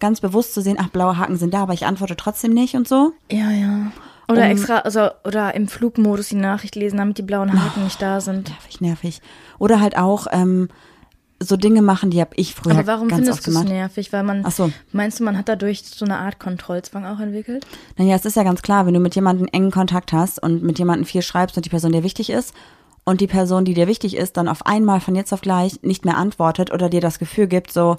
[0.00, 2.86] Ganz bewusst zu sehen, ach, blaue Haken sind da, aber ich antworte trotzdem nicht und
[2.86, 3.12] so.
[3.30, 3.92] Ja, ja.
[4.28, 8.20] Oder extra, also, oder im Flugmodus die Nachricht lesen, damit die blauen Haken nicht da
[8.20, 8.48] sind.
[8.48, 9.22] nervig, nervig.
[9.58, 10.68] Oder halt auch ähm,
[11.44, 13.68] so Dinge machen, die habe ich früher Aber warum ganz oft findest du es gemacht.
[13.68, 14.12] nervig?
[14.12, 14.70] Weil man, Ach so.
[14.92, 17.66] meinst du, man hat dadurch so eine Art Kontrollzwang auch entwickelt?
[17.96, 20.78] Naja, es ist ja ganz klar, wenn du mit jemandem engen Kontakt hast und mit
[20.78, 22.54] jemandem viel schreibst und die Person dir wichtig ist
[23.04, 26.04] und die Person, die dir wichtig ist, dann auf einmal von jetzt auf gleich nicht
[26.04, 27.98] mehr antwortet oder dir das Gefühl gibt, so,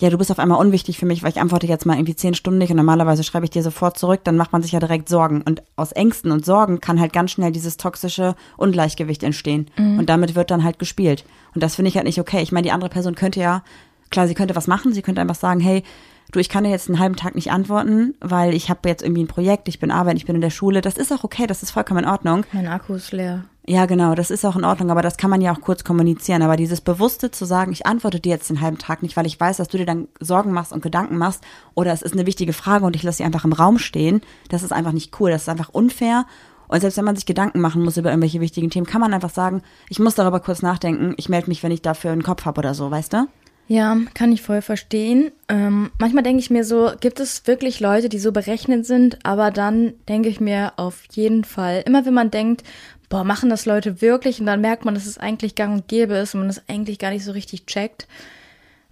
[0.00, 2.34] ja, du bist auf einmal unwichtig für mich, weil ich antworte jetzt mal irgendwie zehn
[2.34, 5.08] Stunden nicht und normalerweise schreibe ich dir sofort zurück, dann macht man sich ja direkt
[5.08, 5.42] Sorgen.
[5.42, 9.66] Und aus Ängsten und Sorgen kann halt ganz schnell dieses toxische Ungleichgewicht entstehen.
[9.76, 11.24] Und damit wird dann halt gespielt.
[11.58, 12.40] Und das finde ich halt nicht okay.
[12.40, 13.64] Ich meine, die andere Person könnte ja,
[14.10, 15.82] klar, sie könnte was machen, sie könnte einfach sagen, hey,
[16.30, 19.24] du, ich kann dir jetzt einen halben Tag nicht antworten, weil ich habe jetzt irgendwie
[19.24, 20.82] ein Projekt, ich bin arbeiten, ich bin in der Schule.
[20.82, 22.44] Das ist auch okay, das ist vollkommen in Ordnung.
[22.52, 23.42] Mein Akku ist leer.
[23.66, 26.42] Ja, genau, das ist auch in Ordnung, aber das kann man ja auch kurz kommunizieren.
[26.42, 29.40] Aber dieses Bewusste zu sagen, ich antworte dir jetzt den halben Tag nicht, weil ich
[29.40, 31.42] weiß, dass du dir dann Sorgen machst und Gedanken machst,
[31.74, 34.62] oder es ist eine wichtige Frage und ich lasse sie einfach im Raum stehen, das
[34.62, 36.24] ist einfach nicht cool, das ist einfach unfair.
[36.68, 39.30] Und selbst wenn man sich Gedanken machen muss über irgendwelche wichtigen Themen, kann man einfach
[39.30, 42.58] sagen, ich muss darüber kurz nachdenken, ich melde mich, wenn ich dafür einen Kopf habe
[42.60, 43.26] oder so, weißt du?
[43.68, 45.30] Ja, kann ich voll verstehen.
[45.48, 49.50] Ähm, manchmal denke ich mir so, gibt es wirklich Leute, die so berechnet sind, aber
[49.50, 52.62] dann denke ich mir auf jeden Fall, immer wenn man denkt,
[53.10, 56.14] boah, machen das Leute wirklich und dann merkt man, dass es eigentlich gang und gäbe
[56.14, 58.08] ist und man es eigentlich gar nicht so richtig checkt.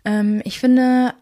[0.04, 1.14] Ähm, ich finde,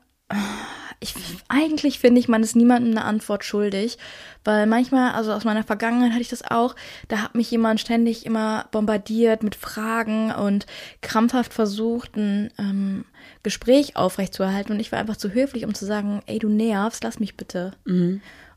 [1.00, 1.14] ich,
[1.48, 3.98] eigentlich finde ich, man ist niemandem eine Antwort schuldig,
[4.44, 6.74] weil manchmal, also aus meiner Vergangenheit hatte ich das auch,
[7.08, 10.66] da hat mich jemand ständig immer bombardiert mit Fragen und
[11.02, 13.04] krampfhaft versucht, ein ähm,
[13.42, 17.20] Gespräch aufrechtzuerhalten und ich war einfach zu höflich, um zu sagen, ey, du nervst, lass
[17.20, 17.72] mich bitte.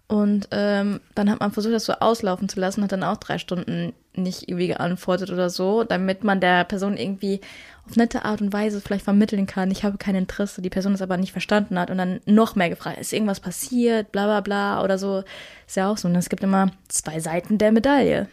[0.08, 3.38] Und ähm, dann hat man versucht, das so auslaufen zu lassen, hat dann auch drei
[3.38, 7.41] Stunden nicht irgendwie geantwortet oder so, damit man der Person irgendwie
[7.88, 11.02] auf nette Art und Weise vielleicht vermitteln kann, ich habe kein Interesse, die Person es
[11.02, 14.84] aber nicht verstanden hat und dann noch mehr gefragt, ist irgendwas passiert, bla bla bla
[14.84, 15.24] oder so.
[15.65, 16.08] Ist ja auch so.
[16.08, 18.28] Und es gibt immer zwei Seiten der Medaille.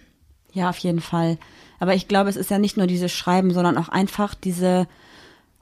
[0.53, 1.39] Ja, auf jeden Fall.
[1.81, 4.87] Aber ich glaube, es ist ja nicht nur dieses Schreiben, sondern auch einfach diese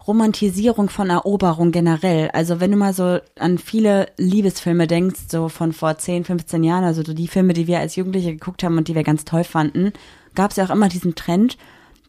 [0.06, 2.30] Romantisierung von Eroberung generell.
[2.32, 6.84] Also wenn du mal so an viele Liebesfilme denkst, so von vor 10, 15 Jahren,
[6.84, 9.44] also so die Filme, die wir als Jugendliche geguckt haben und die wir ganz toll
[9.44, 9.92] fanden,
[10.34, 11.56] gab es ja auch immer diesen Trend,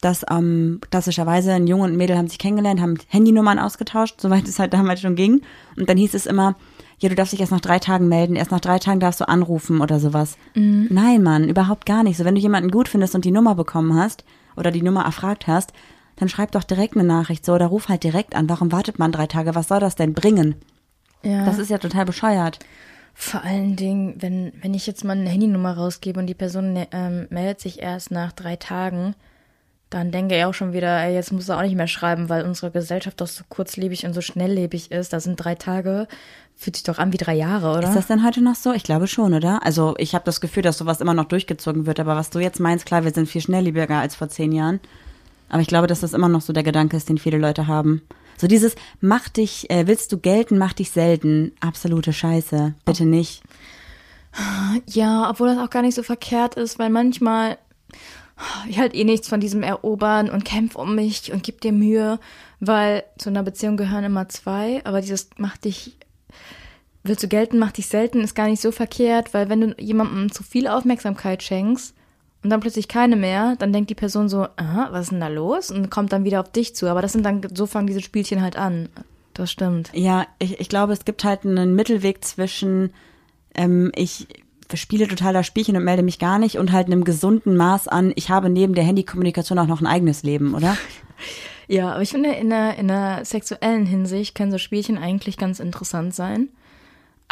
[0.02, 4.48] dass ähm, klassischerweise ein Junge und ein Mädel haben sich kennengelernt, haben Handynummern ausgetauscht, soweit
[4.48, 5.42] es halt damals schon ging.
[5.78, 6.56] Und dann hieß es immer,
[7.00, 9.28] ja, du darfst dich erst nach drei Tagen melden, erst nach drei Tagen darfst du
[9.28, 10.38] anrufen oder sowas.
[10.90, 12.18] Nein, Mann, überhaupt gar nicht.
[12.18, 14.24] So, wenn du jemanden gut findest und die Nummer bekommen hast
[14.56, 15.74] oder die Nummer erfragt hast,
[16.16, 18.50] dann schreib doch direkt eine Nachricht so oder ruf halt direkt an.
[18.50, 19.56] Warum wartet man drei Tage?
[19.56, 20.56] Was soll das denn bringen?
[21.24, 21.46] Ja.
[21.46, 22.60] Das ist ja total bescheuert.
[23.14, 26.88] Vor allen Dingen, wenn, wenn ich jetzt mal eine Handynummer rausgebe und die Person ne,
[26.92, 29.16] ähm, meldet sich erst nach drei Tagen,
[29.94, 32.46] dann denke ich auch schon wieder, ey, jetzt muss er auch nicht mehr schreiben, weil
[32.46, 35.14] unsere Gesellschaft doch so kurzlebig und so schnelllebig ist.
[35.14, 36.08] Da sind drei Tage,
[36.56, 37.88] fühlt sich doch an wie drei Jahre, oder?
[37.88, 38.74] Ist das denn heute noch so?
[38.74, 39.64] Ich glaube schon, oder?
[39.64, 42.00] Also ich habe das Gefühl, dass sowas immer noch durchgezogen wird.
[42.00, 44.80] Aber was du jetzt meinst, klar, wir sind viel schnelllebiger als vor zehn Jahren.
[45.54, 48.02] Aber ich glaube, dass das immer noch so der Gedanke ist, den viele Leute haben.
[48.38, 51.52] So dieses, mach dich, äh, willst du gelten, mach dich selten.
[51.60, 52.74] Absolute Scheiße.
[52.86, 53.44] Bitte nicht.
[54.88, 57.60] Ja, obwohl das auch gar nicht so verkehrt ist, weil manchmal
[58.68, 62.20] ich halt eh nichts von diesem Erobern und kämpf um mich und gib dir Mühe,
[62.60, 66.00] weil zu einer Beziehung gehören immer zwei, aber dieses macht dich
[67.04, 70.32] willst du gelten, macht dich selten ist gar nicht so verkehrt, weil wenn du jemandem
[70.32, 71.94] zu viel Aufmerksamkeit schenkst
[72.44, 75.30] und dann plötzlich keine mehr, dann denkt die Person so, aha, was ist denn da
[75.30, 75.72] los?
[75.72, 76.88] Und kommt dann wieder auf dich zu.
[76.88, 78.90] Aber das sind dann, so fangen diese Spielchen halt an.
[79.34, 79.90] Das stimmt.
[79.94, 82.94] Ja, ich, ich glaube, es gibt halt einen Mittelweg zwischen,
[83.56, 84.28] ähm, ich
[84.74, 88.12] spiele total das Spielchen und melde mich gar nicht und halt einem gesunden Maß an,
[88.16, 90.78] ich habe neben der Handykommunikation auch noch ein eigenes Leben, oder?
[91.70, 95.62] Ja, aber ich finde, in der, in der sexuellen Hinsicht können so Spielchen eigentlich ganz
[95.62, 96.50] interessant sein.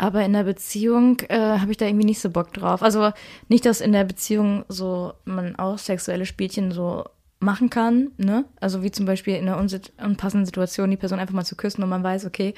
[0.01, 2.81] Aber in der Beziehung äh, habe ich da irgendwie nicht so Bock drauf.
[2.81, 3.11] Also
[3.49, 7.03] nicht, dass in der Beziehung so man auch sexuelle Spielchen so
[7.39, 8.45] machen kann, ne?
[8.59, 11.89] Also wie zum Beispiel in einer unpassenden Situation die Person einfach mal zu küssen und
[11.89, 12.55] man weiß, okay,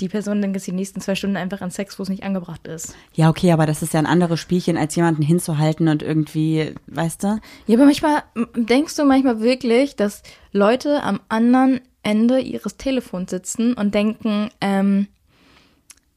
[0.00, 2.66] die Person denkt jetzt die nächsten zwei Stunden einfach an Sex, wo es nicht angebracht
[2.66, 2.94] ist.
[3.14, 7.22] Ja, okay, aber das ist ja ein anderes Spielchen, als jemanden hinzuhalten und irgendwie, weißt
[7.24, 7.38] du?
[7.68, 8.22] Ja, aber manchmal
[8.54, 15.06] denkst du manchmal wirklich, dass Leute am anderen Ende ihres Telefons sitzen und denken, ähm,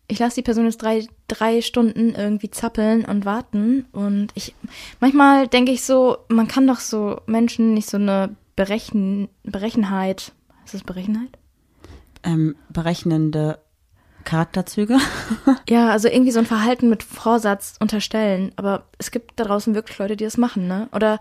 [0.07, 3.85] ich lasse die Person jetzt drei, drei Stunden irgendwie zappeln und warten.
[3.91, 4.53] Und ich
[4.99, 10.33] manchmal denke ich so, man kann doch so Menschen nicht so eine Berechen, Berechenheit.
[10.63, 11.37] Ist das Berechenheit?
[12.23, 13.59] Ähm, berechnende
[14.23, 14.97] Charakterzüge.
[15.67, 18.51] Ja, also irgendwie so ein Verhalten mit Vorsatz unterstellen.
[18.55, 20.89] Aber es gibt da draußen wirklich Leute, die das machen, ne?
[20.91, 21.19] Oder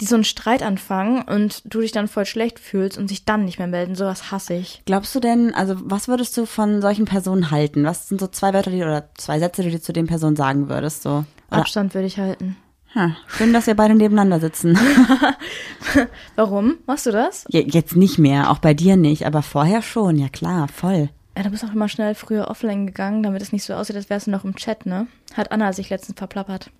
[0.00, 3.44] die so einen Streit anfangen und du dich dann voll schlecht fühlst und sich dann
[3.44, 3.94] nicht mehr melden.
[3.94, 4.82] Sowas hasse ich.
[4.84, 7.84] Glaubst du denn, also was würdest du von solchen Personen halten?
[7.84, 10.68] Was sind so zwei Wörter, die oder zwei Sätze, die du zu den Personen sagen
[10.68, 11.02] würdest?
[11.02, 11.24] So?
[11.50, 12.56] Oder, Abstand würde ich halten.
[12.92, 14.78] hm, schön, dass wir beide nebeneinander sitzen.
[16.36, 16.78] Warum?
[16.86, 17.44] Machst du das?
[17.48, 21.08] Je- Jetzt nicht mehr, auch bei dir nicht, aber vorher schon, ja klar, voll.
[21.36, 24.10] Ja, du bist auch immer schnell früher offline gegangen, damit es nicht so aussieht, als
[24.10, 25.06] wärst du noch im Chat, ne?
[25.34, 26.70] Hat Anna sich letztens verplappert.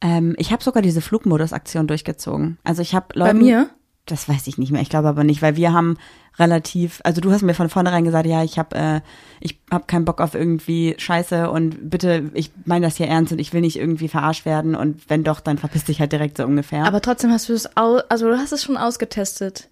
[0.00, 2.58] Ähm, ich habe sogar diese Flugmodus-Aktion durchgezogen.
[2.64, 3.38] Also ich habe Bei Leuten.
[3.38, 3.70] mir?
[4.06, 4.80] Das weiß ich nicht mehr.
[4.82, 5.96] Ich glaube aber nicht, weil wir haben
[6.38, 9.00] relativ, also du hast mir von vornherein gesagt, ja, ich habe äh,
[9.40, 13.38] ich hab keinen Bock auf irgendwie Scheiße und bitte, ich meine das hier ernst und
[13.38, 16.44] ich will nicht irgendwie verarscht werden und wenn doch, dann verpiss dich halt direkt so
[16.44, 16.84] ungefähr.
[16.86, 19.68] Aber trotzdem hast du es also du hast es schon ausgetestet.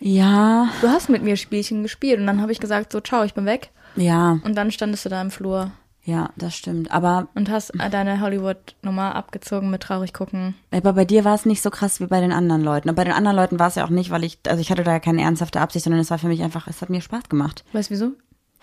[0.00, 3.34] ja, Du hast mit mir Spielchen gespielt und dann habe ich gesagt, so ciao, ich
[3.34, 3.70] bin weg.
[3.96, 5.70] ja, Und dann standest du da im Flur
[6.08, 6.90] ja, das stimmt.
[6.90, 10.54] Aber, und hast äh, deine Hollywood-Nummer abgezogen mit traurig gucken.
[10.70, 12.88] aber bei dir war es nicht so krass wie bei den anderen Leuten.
[12.88, 14.84] Und bei den anderen Leuten war es ja auch nicht, weil ich, also ich hatte
[14.84, 17.28] da ja keine ernsthafte Absicht, sondern es war für mich einfach, es hat mir Spaß
[17.28, 17.62] gemacht.
[17.74, 18.12] Weißt du wieso?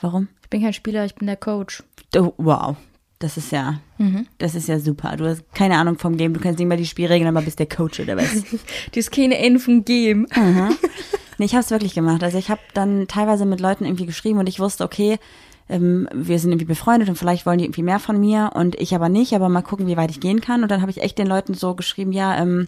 [0.02, 0.28] Warum?
[0.42, 1.84] Ich bin kein Spieler, ich bin der Coach.
[2.16, 2.76] Oh, wow.
[3.20, 3.80] Das ist ja,
[4.40, 5.16] das ist ja super.
[5.16, 7.70] Du hast keine Ahnung vom Game, du kennst nicht mal die Spielregeln, aber bist der
[7.70, 8.44] Coach oder was?
[8.94, 10.28] Die ist keine Ende vom Game.
[11.38, 12.24] nee, ich habe es wirklich gemacht.
[12.24, 15.18] Also ich habe dann teilweise mit Leuten irgendwie geschrieben und ich wusste, okay,
[15.70, 18.94] ähm, wir sind irgendwie befreundet und vielleicht wollen die irgendwie mehr von mir und ich
[18.94, 20.64] aber nicht, aber mal gucken, wie weit ich gehen kann.
[20.64, 22.68] Und dann habe ich echt den Leuten so geschrieben, ja, ähm,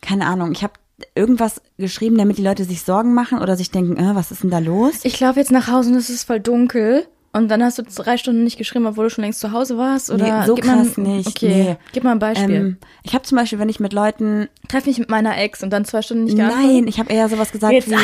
[0.00, 0.74] keine Ahnung, ich habe
[1.14, 4.50] irgendwas geschrieben, damit die Leute sich Sorgen machen oder sich denken, äh, was ist denn
[4.50, 5.00] da los?
[5.04, 7.06] Ich laufe jetzt nach Hause und es ist voll dunkel.
[7.34, 10.10] Und dann hast du drei Stunden nicht geschrieben, obwohl du schon längst zu Hause warst?
[10.10, 11.76] Oder Nee, so gib mal, krass nicht, Okay, nee.
[11.92, 12.54] gib mal ein Beispiel.
[12.54, 15.70] Ähm, ich habe zum Beispiel, wenn ich mit Leuten Treff mich mit meiner Ex und
[15.70, 16.70] dann zwei Stunden nicht geantwortet?
[16.70, 17.94] Nein, ich habe eher sowas gesagt Jetzt wie,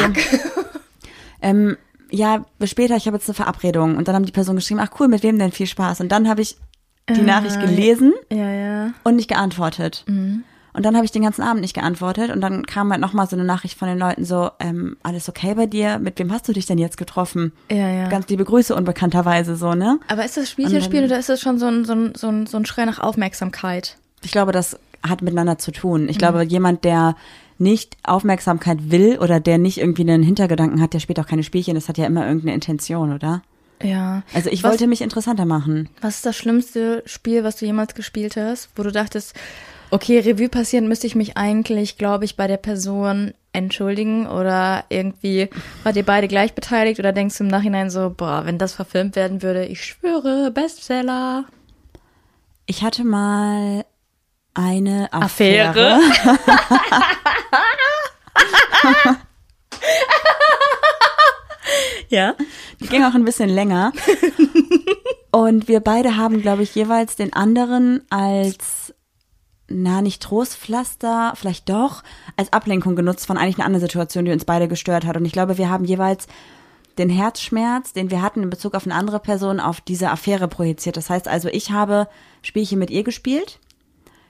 [1.43, 1.77] ähm,
[2.11, 3.97] ja, bis später, ich habe jetzt eine Verabredung.
[3.97, 6.01] Und dann haben die Personen geschrieben, ach cool, mit wem denn viel Spaß?
[6.01, 6.57] Und dann habe ich
[7.09, 8.93] die Nachricht gelesen Ja, ja.
[9.05, 10.05] und nicht geantwortet.
[10.07, 10.45] Mhm.
[10.75, 12.31] Und dann habe ich den ganzen Abend nicht geantwortet.
[12.31, 15.55] Und dann kam halt nochmal so eine Nachricht von den Leuten so, ähm, alles okay
[15.55, 15.99] bei dir?
[15.99, 17.53] Mit wem hast du dich denn jetzt getroffen?
[17.71, 18.09] Ja, ja.
[18.09, 19.99] Ganz liebe Grüße unbekannterweise so, ne?
[20.09, 22.47] Aber ist das Spielchen spielen oder ist das schon so ein, so ein, so ein,
[22.47, 23.97] so ein Schrei nach Aufmerksamkeit?
[24.23, 26.03] Ich glaube, das hat miteinander zu tun.
[26.05, 26.09] Mhm.
[26.11, 27.17] Ich glaube, jemand, der
[27.59, 31.75] nicht Aufmerksamkeit will oder der nicht irgendwie einen Hintergedanken hat, der spielt auch keine Spielchen.
[31.75, 33.43] Das hat ja immer irgendeine Intention, oder?
[33.83, 34.23] Ja.
[34.35, 35.89] Also ich was, wollte mich interessanter machen.
[36.01, 39.35] Was ist das schlimmste Spiel, was du jemals gespielt hast, wo du dachtest,
[39.91, 45.49] okay, Revue passieren müsste ich mich eigentlich, glaube ich, bei der Person entschuldigen oder irgendwie
[45.83, 49.17] wart ihr beide gleich beteiligt oder denkst du im Nachhinein so, boah, wenn das verfilmt
[49.17, 51.45] werden würde, ich schwöre, Bestseller.
[52.67, 53.85] Ich hatte mal
[54.55, 55.71] eine Affäre.
[55.71, 56.01] Affäre?
[62.09, 62.35] Ja.
[62.81, 63.93] Die ging auch ein bisschen länger.
[65.31, 68.95] Und wir beide haben, glaube ich, jeweils den anderen als,
[69.69, 72.03] na, nicht Trostpflaster, vielleicht doch,
[72.37, 75.17] als Ablenkung genutzt von eigentlich einer anderen Situation, die uns beide gestört hat.
[75.17, 76.27] Und ich glaube, wir haben jeweils
[76.97, 80.97] den Herzschmerz, den wir hatten in Bezug auf eine andere Person, auf diese Affäre projiziert.
[80.97, 82.09] Das heißt also, ich habe
[82.43, 83.61] Spielchen mit ihr gespielt.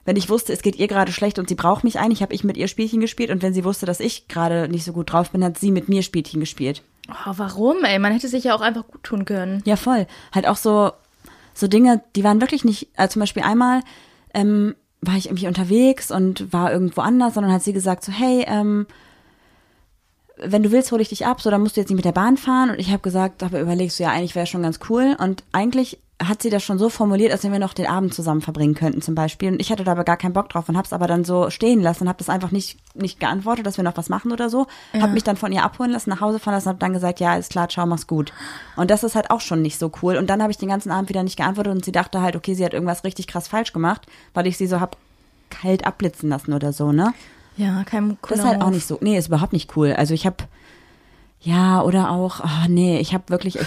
[0.09, 2.43] Wenn ich wusste, es geht ihr gerade schlecht und sie braucht mich eigentlich, habe ich
[2.43, 3.29] mit ihr Spielchen gespielt.
[3.29, 5.91] Und wenn sie wusste, dass ich gerade nicht so gut drauf bin, hat sie mit
[5.91, 6.83] mir Spielchen gespielt.
[7.11, 7.99] Oh, warum, ey?
[7.99, 9.63] Man hätte sich ja auch einfach gut tun können.
[9.67, 10.07] Ja, voll.
[10.35, 10.93] Halt auch so,
[11.53, 13.83] so Dinge, die waren wirklich nicht, also zum Beispiel einmal
[14.33, 18.47] ähm, war ich irgendwie unterwegs und war irgendwo anders, sondern hat sie gesagt so, hey,
[18.49, 18.87] ähm,
[20.39, 22.13] wenn du willst, hole ich dich ab, so, dann musst du jetzt nicht mit der
[22.13, 22.71] Bahn fahren.
[22.71, 25.15] Und ich habe gesagt, aber überlegst du, ja, eigentlich wäre schon ganz cool.
[25.19, 28.41] Und eigentlich hat sie das schon so formuliert, als wenn wir noch den Abend zusammen
[28.41, 29.53] verbringen könnten zum Beispiel.
[29.53, 31.49] Und ich hatte da aber gar keinen Bock drauf und habe es aber dann so
[31.51, 34.51] stehen lassen und habe das einfach nicht, nicht geantwortet, dass wir noch was machen oder
[34.51, 34.67] so.
[34.93, 35.03] Ja.
[35.03, 37.21] Habe mich dann von ihr abholen lassen, nach Hause fahren lassen und habe dann gesagt,
[37.21, 38.33] ja, ist klar, ciao, mach's gut.
[38.75, 40.17] Und das ist halt auch schon nicht so cool.
[40.17, 42.55] Und dann habe ich den ganzen Abend wieder nicht geantwortet und sie dachte halt, okay,
[42.55, 44.97] sie hat irgendwas richtig krass falsch gemacht, weil ich sie so hab
[45.51, 47.15] kalt abblitzen lassen oder so, ne?
[47.57, 48.99] Ja, kein cooler Das ist halt auch nicht so.
[49.01, 49.93] Nee, ist überhaupt nicht cool.
[49.93, 50.37] Also ich habe
[51.41, 53.59] ja oder auch, oh, nee, ich habe wirklich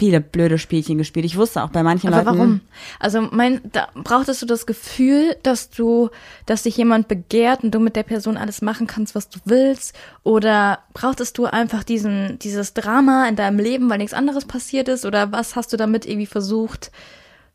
[0.00, 1.26] viele blöde Spielchen gespielt.
[1.26, 2.38] Ich wusste auch bei manchen Aber Leuten.
[2.38, 2.60] warum?
[2.98, 6.08] Also mein, da brauchtest du das Gefühl, dass du,
[6.46, 9.94] dass dich jemand begehrt und du mit der Person alles machen kannst, was du willst?
[10.22, 15.04] Oder brauchtest du einfach diesen, dieses Drama in deinem Leben, weil nichts anderes passiert ist?
[15.04, 16.90] Oder was hast du damit irgendwie versucht,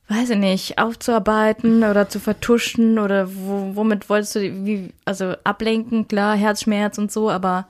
[0.08, 3.00] weiß ich nicht, aufzuarbeiten oder zu vertuschen?
[3.00, 7.66] Oder wo, womit wolltest du, wie, also ablenken, klar, Herzschmerz und so, aber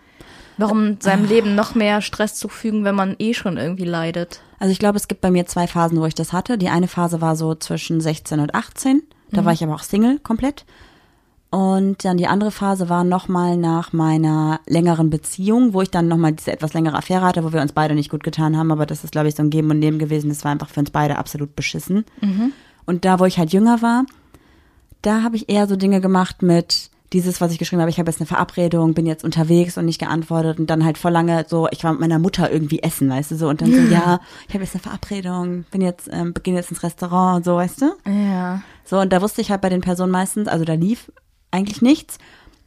[0.57, 4.41] warum seinem Leben noch mehr Stress zufügen, wenn man eh schon irgendwie leidet?
[4.59, 6.57] Also ich glaube, es gibt bei mir zwei Phasen, wo ich das hatte.
[6.57, 9.03] Die eine Phase war so zwischen 16 und 18.
[9.31, 10.65] Da war ich aber auch Single komplett.
[11.49, 16.33] Und dann die andere Phase war nochmal nach meiner längeren Beziehung, wo ich dann nochmal
[16.33, 18.71] diese etwas längere Affäre hatte, wo wir uns beide nicht gut getan haben.
[18.71, 20.29] Aber das ist, glaube ich, so ein Geben und Nehmen gewesen.
[20.29, 22.05] Das war einfach für uns beide absolut beschissen.
[22.85, 24.05] Und da, wo ich halt jünger war,
[25.01, 28.09] da habe ich eher so Dinge gemacht mit dieses, was ich geschrieben habe, ich habe
[28.09, 31.67] jetzt eine Verabredung, bin jetzt unterwegs und nicht geantwortet und dann halt vor lange so,
[31.71, 34.53] ich war mit meiner Mutter irgendwie essen, weißt du, so und dann so, ja, ich
[34.53, 37.91] habe jetzt eine Verabredung, bin jetzt, ähm, beginne jetzt ins Restaurant und so, weißt du?
[38.09, 38.61] Ja.
[38.83, 41.11] So, und da wusste ich halt bei den Personen meistens, also da lief
[41.51, 42.17] eigentlich nichts,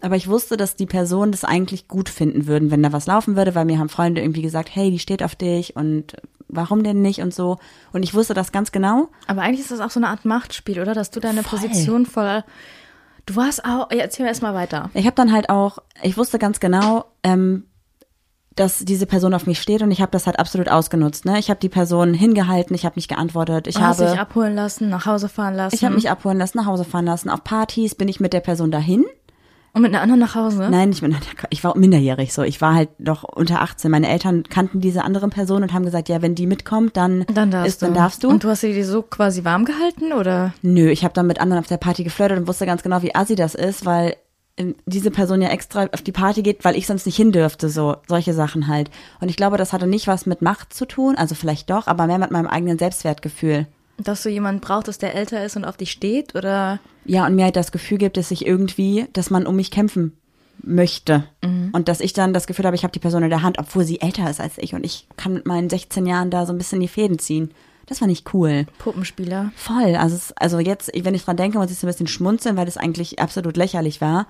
[0.00, 3.36] aber ich wusste, dass die Personen das eigentlich gut finden würden, wenn da was laufen
[3.36, 6.14] würde, weil mir haben Freunde irgendwie gesagt, hey, die steht auf dich und
[6.48, 7.58] warum denn nicht und so.
[7.92, 9.08] Und ich wusste das ganz genau.
[9.26, 10.94] Aber eigentlich ist das auch so eine Art Machtspiel, oder?
[10.94, 11.58] Dass du deine Voll.
[11.58, 12.44] Position voll.
[13.28, 13.90] Du warst auch.
[13.90, 14.88] Erzähl mir erstmal weiter.
[14.94, 17.64] Ich habe dann halt auch, ich wusste ganz genau, ähm,
[18.56, 21.26] dass diese Person auf mich steht und ich habe das halt absolut ausgenutzt.
[21.26, 21.38] Ne?
[21.38, 25.04] Ich habe die Person hingehalten, ich habe nicht geantwortet, ich dich habe, abholen lassen, nach
[25.04, 25.74] Hause fahren lassen.
[25.76, 27.28] ich habe mich abholen lassen, nach Hause fahren lassen.
[27.28, 29.04] Auf Partys bin ich mit der Person dahin.
[29.78, 30.66] Und mit einer anderen nach Hause?
[30.68, 31.14] Nein, ich bin,
[31.50, 32.42] ich war minderjährig so.
[32.42, 33.88] Ich war halt noch unter 18.
[33.88, 37.52] Meine Eltern kannten diese andere Person und haben gesagt, ja, wenn die mitkommt, dann, Dann
[37.52, 37.86] darfst ist, du.
[37.86, 38.28] dann darfst du.
[38.28, 40.52] Und du hast sie so quasi warm gehalten, oder?
[40.62, 43.14] Nö, ich habe dann mit anderen auf der Party geflirtet und wusste ganz genau, wie
[43.14, 44.16] assi das ist, weil
[44.56, 47.68] ähm, diese Person ja extra auf die Party geht, weil ich sonst nicht hin dürfte,
[47.68, 48.90] so solche Sachen halt.
[49.20, 52.08] Und ich glaube, das hatte nicht was mit Macht zu tun, also vielleicht doch, aber
[52.08, 53.68] mehr mit meinem eigenen Selbstwertgefühl.
[53.98, 56.78] Dass du jemanden brauchtest, der älter ist und auf dich steht, oder?
[57.04, 60.16] Ja, und mir halt das Gefühl gibt, dass ich irgendwie, dass man um mich kämpfen
[60.62, 61.24] möchte.
[61.72, 63.84] Und dass ich dann das Gefühl habe, ich habe die Person in der Hand, obwohl
[63.84, 66.58] sie älter ist als ich und ich kann mit meinen 16 Jahren da so ein
[66.58, 67.50] bisschen die Fäden ziehen.
[67.86, 68.66] Das war nicht cool.
[68.78, 69.50] Puppenspieler.
[69.56, 69.96] Voll.
[69.96, 72.76] Also, also jetzt, wenn ich dran denke, muss ich so ein bisschen schmunzeln, weil das
[72.76, 74.26] eigentlich absolut lächerlich war.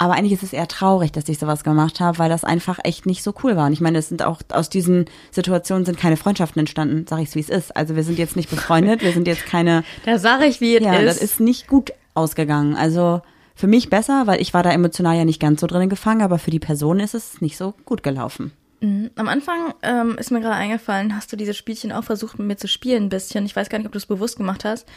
[0.00, 3.04] Aber eigentlich ist es eher traurig, dass ich sowas gemacht habe, weil das einfach echt
[3.04, 3.66] nicht so cool war.
[3.66, 7.34] Und ich meine, es sind auch aus diesen Situationen sind keine Freundschaften entstanden, sag ich's
[7.34, 7.76] wie es ist.
[7.76, 10.82] Also wir sind jetzt nicht befreundet, wir sind jetzt keine, Da sage ich, wie es
[10.82, 11.04] ja, ist.
[11.04, 12.76] das ist nicht gut ausgegangen.
[12.76, 13.20] Also
[13.54, 16.38] für mich besser, weil ich war da emotional ja nicht ganz so drin gefangen, aber
[16.38, 18.52] für die Person ist es nicht so gut gelaufen.
[18.82, 22.56] Am Anfang ähm, ist mir gerade eingefallen, hast du dieses Spielchen auch versucht mit mir
[22.56, 23.44] zu spielen ein bisschen.
[23.44, 24.88] Ich weiß gar nicht, ob du es bewusst gemacht hast.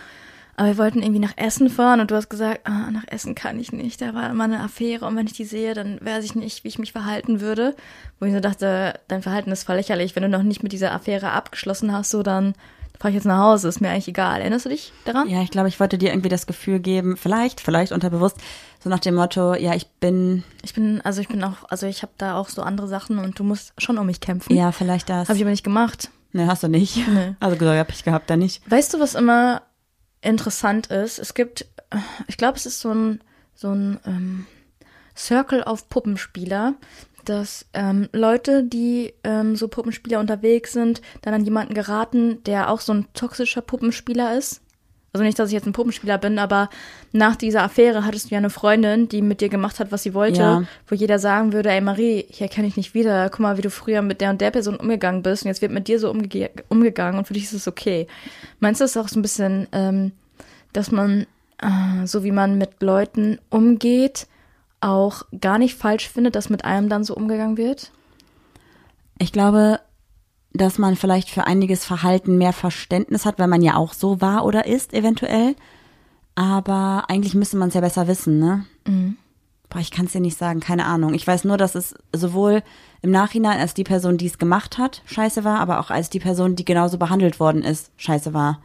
[0.55, 3.59] Aber wir wollten irgendwie nach Essen fahren und du hast gesagt, ah, nach Essen kann
[3.59, 4.01] ich nicht.
[4.01, 6.67] Da war immer eine Affäre und wenn ich die sehe, dann weiß ich nicht, wie
[6.67, 7.75] ich mich verhalten würde.
[8.19, 10.15] Wo ich so dachte, dein Verhalten ist voll lächerlich.
[10.15, 12.53] Wenn du noch nicht mit dieser Affäre abgeschlossen hast, so dann
[12.99, 13.67] fahre ich jetzt nach Hause.
[13.67, 14.41] Ist mir eigentlich egal.
[14.41, 15.27] Erinnerst du dich daran?
[15.27, 18.37] Ja, ich glaube, ich wollte dir irgendwie das Gefühl geben, vielleicht, vielleicht unterbewusst,
[18.83, 22.03] so nach dem Motto, ja, ich bin, Ich bin, also ich bin auch, also ich
[22.03, 24.55] habe da auch so andere Sachen und du musst schon um mich kämpfen.
[24.55, 25.29] ja, vielleicht das.
[25.29, 26.11] Habe ich aber nicht gemacht.
[26.31, 26.95] Ne, hast du nicht.
[27.07, 27.35] Nee.
[27.39, 28.61] Also gesagt, hab ich gehabt, da nicht.
[28.69, 29.61] Weißt du, was immer
[30.23, 31.19] interessant ist?
[31.19, 31.67] Es gibt,
[32.27, 33.21] ich glaube, es ist so ein,
[33.53, 34.45] so ein ähm,
[35.15, 36.75] Circle auf Puppenspieler,
[37.25, 42.81] dass ähm, Leute, die ähm, so Puppenspieler unterwegs sind, dann an jemanden geraten, der auch
[42.81, 44.61] so ein toxischer Puppenspieler ist.
[45.15, 46.69] Also nicht, dass ich jetzt ein Puppenspieler bin, aber
[47.11, 50.15] nach dieser Affäre hattest du ja eine Freundin, die mit dir gemacht hat, was sie
[50.15, 50.63] wollte, Ja.
[50.87, 53.29] wo jeder sagen würde, ey Marie, hier kenne ich nicht wieder.
[53.29, 55.71] Guck mal, wie du früher mit der und der Person umgegangen bist und jetzt wird
[55.71, 58.07] mit dir so umge umgegangen und für dich ist es okay.
[58.59, 60.13] Meinst du, es ist auch so ein bisschen, ähm,
[60.73, 61.27] dass man,
[61.61, 64.25] äh, so wie man mit Leuten umgeht,
[64.81, 67.91] auch gar nicht falsch findet, dass mit einem dann so umgegangen wird?
[69.19, 69.79] Ich glaube,
[70.53, 74.45] dass man vielleicht für einiges Verhalten mehr Verständnis hat, weil man ja auch so war
[74.45, 75.55] oder ist, eventuell.
[76.35, 78.65] Aber eigentlich müsste man es ja besser wissen, ne?
[79.69, 81.13] Boah, ich kann es dir nicht sagen, keine Ahnung.
[81.13, 82.63] Ich weiß nur, dass es sowohl
[83.01, 86.19] im Nachhinein als die Person, die es gemacht hat, scheiße war, aber auch als die
[86.19, 88.61] Person, die genauso behandelt worden ist, scheiße war.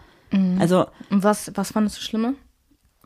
[0.59, 2.34] Also, Und was, was fandest du schlimmer?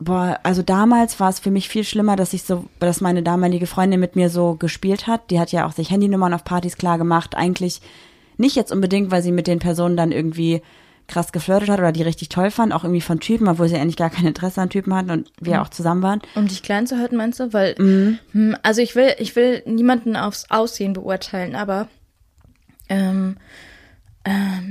[0.03, 3.67] boah, also damals war es für mich viel schlimmer, dass ich so, dass meine damalige
[3.67, 5.29] Freundin mit mir so gespielt hat.
[5.31, 7.35] Die hat ja auch sich Handynummern auf Partys klar gemacht.
[7.35, 7.81] Eigentlich
[8.37, 10.61] nicht jetzt unbedingt, weil sie mit den Personen dann irgendwie
[11.07, 13.97] krass geflirtet hat oder die richtig toll fand, auch irgendwie von Typen, obwohl sie eigentlich
[13.97, 16.21] gar kein Interesse an Typen hatten und wir auch zusammen waren.
[16.35, 17.51] Um dich klein zu halten, meinst du?
[17.51, 21.89] Weil, hm, also ich will, ich will niemanden aufs Aussehen beurteilen, aber
[22.89, 23.37] ähm,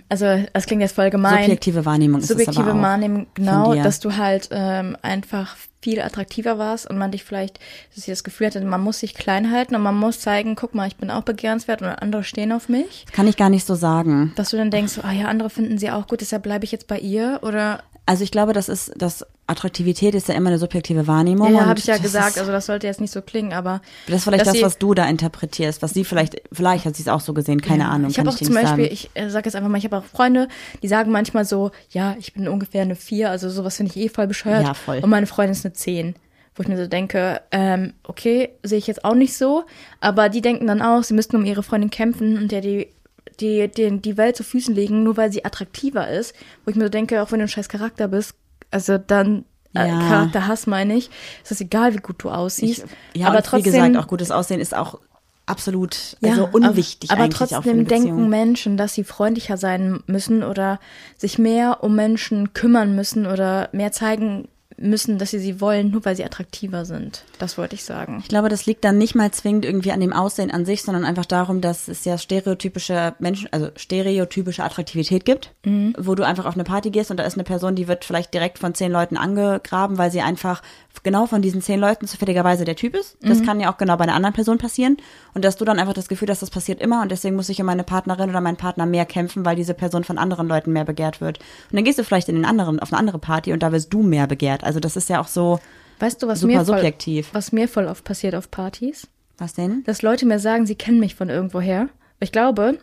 [0.09, 1.45] also es klingt jetzt voll gemein.
[1.45, 3.83] Subjektive Wahrnehmung ist es Subjektive aber auch Wahrnehmung, von genau, dir.
[3.83, 7.59] dass du halt ähm, einfach viel attraktiver warst und man dich vielleicht,
[7.95, 10.75] dass sie das Gefühl hatte, man muss sich klein halten und man muss zeigen, guck
[10.75, 13.05] mal, ich bin auch begehrenswert und andere stehen auf mich.
[13.07, 14.33] Das kann ich gar nicht so sagen.
[14.37, 16.87] Dass du dann denkst, ah ja, andere finden sie auch gut, deshalb bleibe ich jetzt
[16.87, 21.07] bei ihr oder Also ich glaube, das ist, das Attraktivität ist ja immer eine subjektive
[21.07, 21.55] Wahrnehmung.
[21.55, 24.25] ja, habe ich ja gesagt, also das sollte jetzt nicht so klingen, aber das ist
[24.25, 27.33] vielleicht das, was du da interpretierst, was sie vielleicht, vielleicht hat sie es auch so
[27.33, 27.91] gesehen, keine Ja.
[27.91, 28.93] Ahnung, Ich habe ich auch dir zum Beispiel, sagen.
[28.93, 30.49] ich äh, sage jetzt einfach mal, ich habe auch Freunde,
[30.83, 34.09] die sagen manchmal so, ja, ich bin ungefähr eine 4, also sowas finde ich eh
[34.09, 34.65] voll bescheuert.
[34.65, 34.99] Ja, voll.
[35.03, 36.17] Und meine Freundin ist eine 10.
[36.55, 39.65] Wo ich mir so denke, ähm, okay, sehe ich jetzt auch nicht so,
[40.01, 42.89] aber die denken dann auch, sie müssten um ihre Freundin kämpfen und der die,
[43.43, 46.35] die, die, die Welt zu Füßen legen, nur weil sie attraktiver ist.
[46.65, 48.35] Wo ich mir so denke, auch wenn du ein scheiß Charakter bist,
[48.71, 49.99] also dann äh, Ja.
[50.01, 51.11] Charakterhass meine ich,
[51.43, 52.85] ist es egal, wie gut du aussiehst.
[53.15, 55.01] ja, aber trotzdem, wie gesagt, auch gutes Aussehen ist auch
[55.47, 58.29] absolut also unwichtig aber, aber trotzdem denken.
[58.29, 60.79] Menschen, dass sie freundlicher sein müssen oder
[61.17, 64.49] sich mehr um Menschen kümmern müssen oder mehr zeigen
[64.83, 67.25] müssen, dass sie sie wollen, nur weil sie attraktiver sind.
[67.39, 68.19] Das wollte ich sagen.
[68.23, 71.05] Ich glaube, das liegt dann nicht mal zwingend irgendwie an dem Aussehen an sich, sondern
[71.05, 75.95] einfach darum, dass es ja stereotypische Menschen, also stereotypische Attraktivität gibt, Mhm.
[75.99, 78.35] wo du einfach auf eine Party gehst und da ist eine Person, die wird vielleicht
[78.35, 80.63] direkt von zehn Leuten angegraben, weil sie einfach
[81.03, 83.23] genau von diesen zehn Leuten zufälligerweise der Typ ist.
[83.23, 83.29] Mhm.
[83.29, 84.97] Das kann ja auch genau bei einer anderen Person passieren
[85.35, 87.61] und dass du dann einfach das Gefühl hast, das passiert immer und deswegen muss ich
[87.61, 90.85] um meine Partnerin oder meinen Partner mehr kämpfen, weil diese Person von anderen Leuten mehr
[90.85, 91.39] begehrt wird.
[91.39, 93.93] Und dann gehst du vielleicht in den anderen, auf eine andere Party und da wirst
[93.93, 94.65] du mehr begehrt.
[94.65, 95.61] Also das ist ja auch so,
[95.99, 97.29] Weißt du, was Super mir voll, subjektiv.
[97.33, 99.07] was mir voll oft passiert auf Partys?
[99.39, 99.83] was denn?
[99.85, 101.89] Dass Leute mir sagen, sie kennen mich von irgendwoher.
[102.21, 102.79] Ich glaube,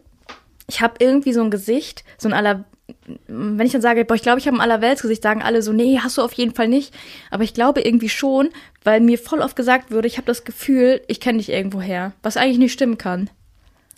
[0.67, 2.65] ich habe irgendwie so ein Gesicht, so ein aller
[3.27, 5.99] wenn ich dann sage, boah, ich glaube, ich habe ein Allerweltsgesicht, sagen alle so, nee,
[6.01, 6.93] hast du auf jeden Fall nicht.
[7.29, 8.49] Aber ich glaube irgendwie schon,
[8.83, 12.37] weil mir voll oft gesagt würde, ich habe das Gefühl, ich kenne dich irgendwoher, was
[12.37, 13.29] eigentlich nicht stimmen kann.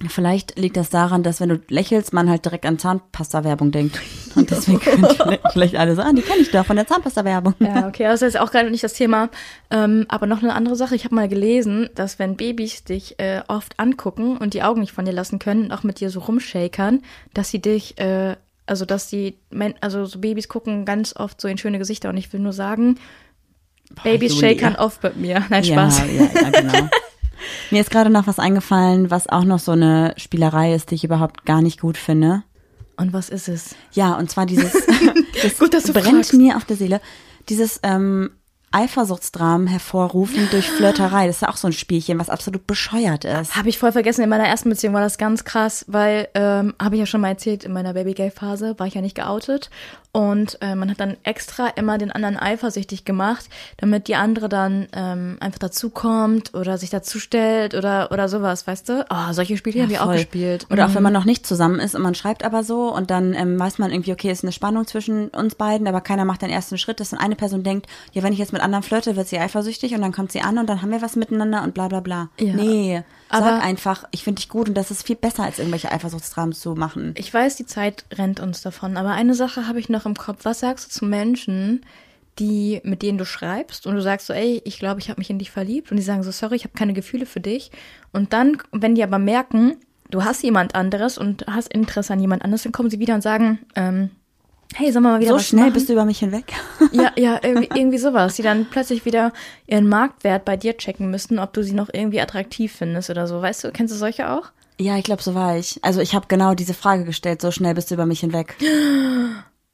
[0.10, 4.00] Vielleicht liegt das daran, dass wenn du lächelst, man halt direkt an Zahnpasta-Werbung denkt.
[4.36, 7.54] Und deswegen können die vielleicht- alle so, ah, die kenne ich doch von der Zahnpasta-Werbung.
[7.60, 9.30] Ja, okay, das ist auch gerade nicht das Thema.
[9.70, 10.96] Ähm, aber noch eine andere Sache.
[10.96, 14.92] Ich habe mal gelesen, dass wenn Babys dich äh, oft angucken und die Augen nicht
[14.94, 17.02] von dir lassen können und auch mit dir so rumshakern,
[17.34, 18.36] dass sie dich, äh,
[18.66, 19.38] also dass die,
[19.82, 22.10] also so Babys gucken ganz oft so in schöne Gesichter.
[22.10, 22.98] Und ich will nur sagen,
[24.04, 24.50] Babys Julia.
[24.50, 25.44] shakern oft mit mir.
[25.50, 26.00] Nein, Spaß.
[26.00, 26.90] Ja, ja, ja, genau.
[27.70, 31.04] Mir ist gerade noch was eingefallen, was auch noch so eine Spielerei ist, die ich
[31.04, 32.44] überhaupt gar nicht gut finde.
[32.98, 33.76] Und was ist es?
[33.94, 34.74] Ja, und zwar dieses,
[35.44, 36.34] das Gut, dass du brennt fragst.
[36.34, 37.02] mir auf der Seele,
[37.50, 38.32] dieses ähm,
[38.72, 41.28] Eifersuchtsdramen hervorrufen durch Flirterei.
[41.28, 43.56] Das ist ja auch so ein Spielchen, was absolut bescheuert ist.
[43.56, 44.22] Habe ich voll vergessen.
[44.22, 47.30] In meiner ersten Beziehung war das ganz krass, weil, ähm, habe ich ja schon mal
[47.30, 49.70] erzählt, in meiner Baby-Gay-Phase war ich ja nicht geoutet.
[50.14, 53.46] Und äh, man hat dann extra immer den anderen eifersüchtig gemacht,
[53.78, 59.06] damit die andere dann ähm, einfach dazukommt oder sich dazustellt oder, oder sowas, weißt du?
[59.10, 60.68] Oh, solche Spiele haben wir auch gespielt.
[60.70, 63.34] Oder auch wenn man noch nicht zusammen ist und man schreibt aber so und dann
[63.34, 66.42] ähm, weiß man irgendwie, okay, es ist eine Spannung zwischen uns beiden, aber keiner macht
[66.42, 69.16] den ersten Schritt, dass dann eine Person denkt, ja, wenn ich jetzt mit anderen flirte,
[69.16, 71.74] wird sie eifersüchtig und dann kommt sie an und dann haben wir was miteinander und
[71.74, 72.30] bla bla bla.
[72.38, 72.54] Ja.
[72.54, 73.04] Nee,
[73.34, 76.54] Aber- sag einfach, ich finde dich gut und das ist viel besser, als irgendwelche Eifersuchtsdramen
[76.54, 77.14] zu machen.
[77.18, 80.40] Ich weiß, die Zeit rennt uns davon, aber eine Sache habe ich noch im Kopf.
[80.44, 81.86] Was sagst du zu Menschen,
[82.40, 85.30] die mit denen du schreibst und du sagst so, ey, ich glaube, ich habe mich
[85.30, 87.72] in dich verliebt und die sagen so, sorry, ich habe keine Gefühle für dich.
[88.14, 89.76] Und dann, wenn die aber merken,
[90.10, 93.22] du hast jemand anderes und hast Interesse an jemand anderes, dann kommen sie wieder und
[93.22, 94.12] sagen, ähm,
[94.76, 95.74] hey, sollen wir mal wieder So was schnell machen?
[95.74, 96.54] bist du über mich hinweg.
[96.92, 98.36] Ja, ja, irgendwie, irgendwie sowas.
[98.36, 99.32] Die dann plötzlich wieder
[99.68, 103.42] ihren Marktwert bei dir checken müssten, ob du sie noch irgendwie attraktiv findest oder so.
[103.42, 104.52] Weißt du, kennst du solche auch?
[104.80, 105.80] Ja, ich glaube, so war ich.
[105.84, 108.56] Also ich habe genau diese Frage gestellt, so schnell bist du über mich hinweg.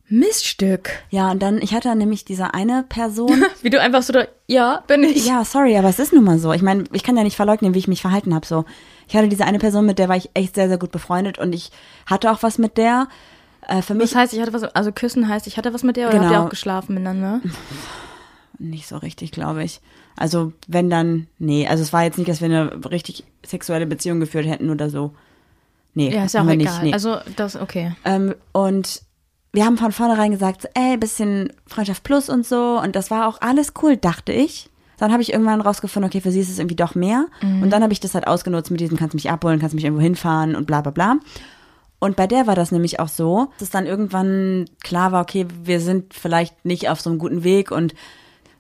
[0.10, 0.90] Miststück.
[1.10, 3.44] Ja, und dann, ich hatte nämlich diese eine Person.
[3.62, 5.26] Wie du einfach so da, ja, bin ich.
[5.28, 6.54] ja, sorry, aber es ist nun mal so.
[6.54, 8.46] Ich meine, ich kann ja nicht verleugnen, wie ich mich verhalten habe.
[8.46, 8.64] So,
[9.10, 11.52] ich hatte diese eine Person, mit der war ich echt sehr, sehr gut befreundet und
[11.54, 11.72] ich
[12.06, 13.08] hatte auch was mit der.
[13.68, 15.98] Äh, für mich Das heißt, ich hatte was, also küssen heißt, ich hatte was mit
[15.98, 16.46] der oder habt ihr Genau.
[16.46, 17.42] auch geschlafen miteinander?
[18.60, 19.82] nicht so richtig, glaube ich.
[20.16, 24.20] Also wenn dann, nee, also es war jetzt nicht, dass wir eine richtig sexuelle Beziehung
[24.20, 25.14] geführt hätten oder so.
[25.94, 26.58] Nee, Ja, ist ja auch egal.
[26.58, 26.94] Nicht, nee.
[26.94, 27.96] Also, das, okay.
[28.06, 29.02] Ähm, und
[29.54, 32.80] wir haben von vornherein gesagt, ey, bisschen Freundschaft plus und so.
[32.82, 34.70] Und das war auch alles cool, dachte ich.
[35.00, 37.28] Dann habe ich irgendwann rausgefunden, okay, für sie ist es irgendwie doch mehr.
[37.42, 40.02] Und dann habe ich das halt ausgenutzt mit diesem, kannst mich abholen, kannst mich irgendwo
[40.02, 41.18] hinfahren und bla bla bla.
[42.00, 45.80] Und bei der war das nämlich auch so, dass dann irgendwann klar war, okay, wir
[45.80, 47.96] sind vielleicht nicht auf so einem guten Weg und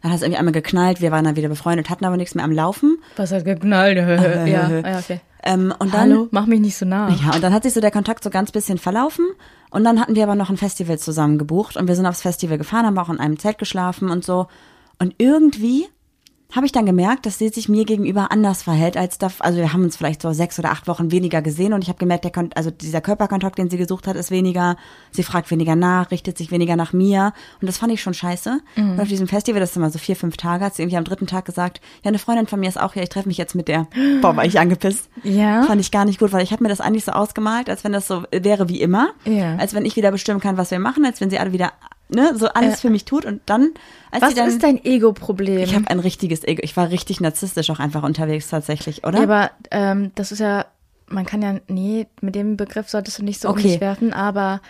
[0.01, 2.45] dann hat es irgendwie einmal geknallt, wir waren dann wieder befreundet, hatten aber nichts mehr
[2.45, 2.97] am Laufen.
[3.15, 3.97] Was hat geknallt?
[3.97, 5.19] ja, ja, okay.
[5.43, 7.09] Ähm, und dann, Hallo, mach mich nicht so nah.
[7.09, 9.25] ja, und dann hat sich so der Kontakt so ganz bisschen verlaufen.
[9.69, 12.57] Und dann hatten wir aber noch ein Festival zusammen gebucht und wir sind aufs Festival
[12.57, 14.47] gefahren, haben auch in einem Zelt geschlafen und so.
[14.99, 15.87] Und irgendwie
[16.53, 19.29] habe ich dann gemerkt, dass sie sich mir gegenüber anders verhält als da.
[19.39, 21.99] Also wir haben uns vielleicht so sechs oder acht Wochen weniger gesehen und ich habe
[21.99, 24.77] gemerkt, der Kon also dieser Körperkontakt, den sie gesucht hat, ist weniger.
[25.11, 28.61] Sie fragt weniger nach, richtet sich weniger nach mir und das fand ich schon scheiße.
[28.91, 31.03] Und auf diesem Festival, das ist immer so vier, fünf Tage, hat sie irgendwie am
[31.03, 33.53] dritten Tag gesagt, ja, eine Freundin von mir ist auch hier, ich treffe mich jetzt
[33.53, 33.87] mit der.
[34.21, 35.09] Boah, war ich angepisst.
[35.23, 35.63] Ja?
[35.63, 37.91] Fand ich gar nicht gut, weil ich habe mir das eigentlich so ausgemalt, als wenn
[37.91, 39.09] das so wäre wie immer.
[39.25, 39.57] Ja.
[39.57, 41.73] Als wenn ich wieder bestimmen kann, was wir machen, als wenn sie alle wieder,
[42.09, 42.77] ne, so alles Ja.
[42.81, 43.71] für mich tut und dann,
[44.11, 44.47] als Was dann.
[44.49, 45.59] ist dein Ego-Problem?
[45.59, 46.61] ich habe ein richtiges Ego.
[46.63, 49.17] Ich war richtig narzisstisch auch einfach unterwegs tatsächlich, oder?
[49.19, 50.65] Ja, aber ähm, das ist ja,
[51.07, 53.63] man kann ja, nee, mit dem Begriff solltest du nicht so um Okay.
[53.69, 54.61] dich werfen, aber,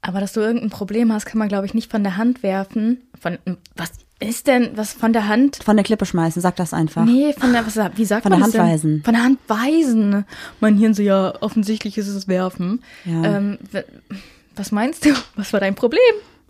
[0.00, 3.02] aber dass du irgendein Problem hast, kann man, glaube ich, nicht von der Hand werfen.
[3.20, 3.38] Von,
[3.76, 5.58] was ist denn, was von der Hand?
[5.64, 7.04] Von der Klippe schmeißen, sag das einfach.
[7.04, 8.60] Nee, von der, was, wie sagt Von man der das denn?
[8.62, 9.02] Hand weisen.
[9.04, 10.24] Von der Hand weisen.
[10.60, 12.82] Mein Hirn so, ja, offensichtlich ist es werfen.
[13.04, 13.24] Ja.
[13.38, 13.58] Ähm,
[14.56, 15.10] was meinst du?
[15.36, 16.00] Was war dein Problem?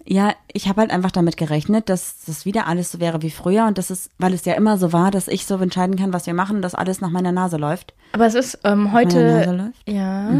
[0.04, 3.66] Ja, ich habe halt einfach damit gerechnet, dass das wieder alles so wäre wie früher
[3.66, 6.26] und das ist, weil es ja immer so war, dass ich so entscheiden kann, was
[6.26, 7.94] wir machen, dass alles nach meiner Nase läuft.
[8.12, 9.88] Aber es ist ähm, heute, läuft?
[9.88, 9.94] Mhm.
[9.94, 10.30] ja,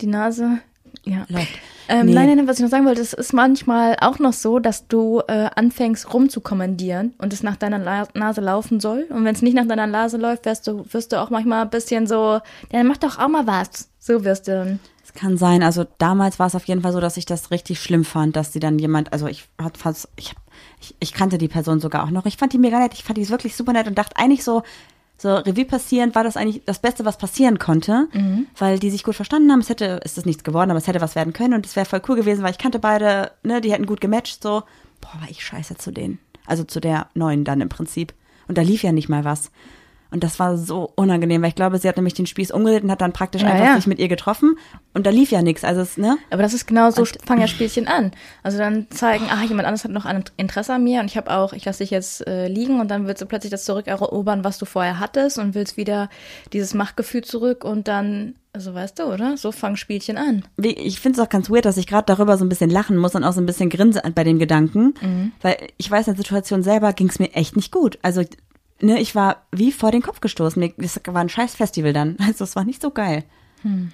[0.00, 0.58] die Nase,
[1.04, 1.24] ja.
[1.28, 1.48] Läuft.
[1.88, 2.14] Ähm, Nee.
[2.14, 4.86] Nein, nein, nein, was ich noch sagen wollte, es ist manchmal auch noch so, dass
[4.86, 9.06] du äh, anfängst rumzukommandieren und es nach deiner La Nase laufen soll.
[9.10, 11.70] Und wenn es nicht nach deiner Nase läuft, wirst du, wirst du auch manchmal ein
[11.70, 12.40] bisschen so, ja,
[12.70, 13.88] dann mach doch auch mal was.
[13.98, 14.80] So wirst du dann.
[15.12, 17.80] Es kann sein, also damals war es auf jeden Fall so, dass ich das richtig
[17.80, 20.36] schlimm fand, dass sie dann jemand, also ich hat fast, ich,
[20.80, 22.26] ich, ich kannte die Person sogar auch noch.
[22.26, 24.62] Ich fand die mega nett, ich fand die wirklich super nett und dachte eigentlich so,
[25.18, 28.06] so Revue passierend war das eigentlich das Beste, was passieren konnte,
[28.56, 29.58] weil die sich gut verstanden haben.
[29.58, 31.86] Es hätte, es ist nichts geworden, aber es hätte was werden können und es wäre
[31.86, 34.62] voll cool gewesen, weil ich kannte beide, ne, die hätten gut gematcht, so.
[35.00, 36.20] Boah, war ich scheiße zu denen.
[36.46, 38.14] Also zu der neuen dann im Prinzip.
[38.46, 39.50] Und da lief ja nicht mal was.
[40.12, 42.90] Und das war so unangenehm, weil ich glaube, sie hat nämlich den Spieß umgedreht und
[42.90, 43.76] hat dann praktisch Ja, einfach ja.
[43.76, 44.56] sich mit ihr getroffen
[44.92, 45.62] und da lief ja nichts.
[45.62, 46.18] Also es, ne?
[46.30, 48.10] Aber das ist genau so, fangen ja Spielchen an.
[48.42, 51.30] Also dann zeigen, ah, jemand anderes hat noch ein Interesse an mir und ich habe
[51.30, 54.58] auch, ich lasse dich jetzt äh, liegen und dann willst du plötzlich das zurückerobern, was
[54.58, 56.08] du vorher hattest und willst wieder
[56.52, 59.36] dieses Machtgefühl zurück und dann, also weißt du, oder?
[59.36, 60.44] So fangen Spielchen an.
[60.56, 63.14] Ich finde es auch ganz weird, dass ich gerade darüber so ein bisschen lachen muss
[63.14, 65.32] und auch so ein bisschen grinse bei dem Gedanken, Mhm.
[65.40, 67.98] weil ich weiß, in der Situation selber ging es mir echt nicht gut.
[68.02, 68.22] Also,
[68.82, 70.74] ne, ich war wie vor den Kopf gestoßen.
[70.78, 72.16] Das war ein scheiß Festival dann.
[72.26, 73.24] Also, es war nicht so geil.
[73.62, 73.92] Hm.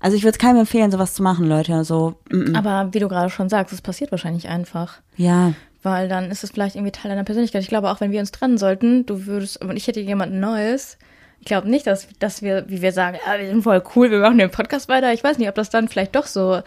[0.00, 1.84] Also, ich würde es keinem empfehlen, sowas zu machen, Leute.
[1.84, 2.56] So, mm, mm.
[2.56, 4.98] Aber wie du gerade schon sagst, es passiert wahrscheinlich einfach.
[5.16, 5.52] ja.
[5.82, 7.62] Weil dann ist es vielleicht irgendwie Teil deiner Persönlichkeit.
[7.62, 10.98] Ich glaube, auch wenn wir uns trennen sollten, du würdest, und ich hätte jemand Neues,
[11.40, 14.18] ich glaube nicht, dass, dass wir, wie wir sagen, ja, wir sind voll cool, wir
[14.18, 15.12] machen den Podcast weiter.
[15.12, 16.60] Ich weiß nicht, ob das dann vielleicht doch so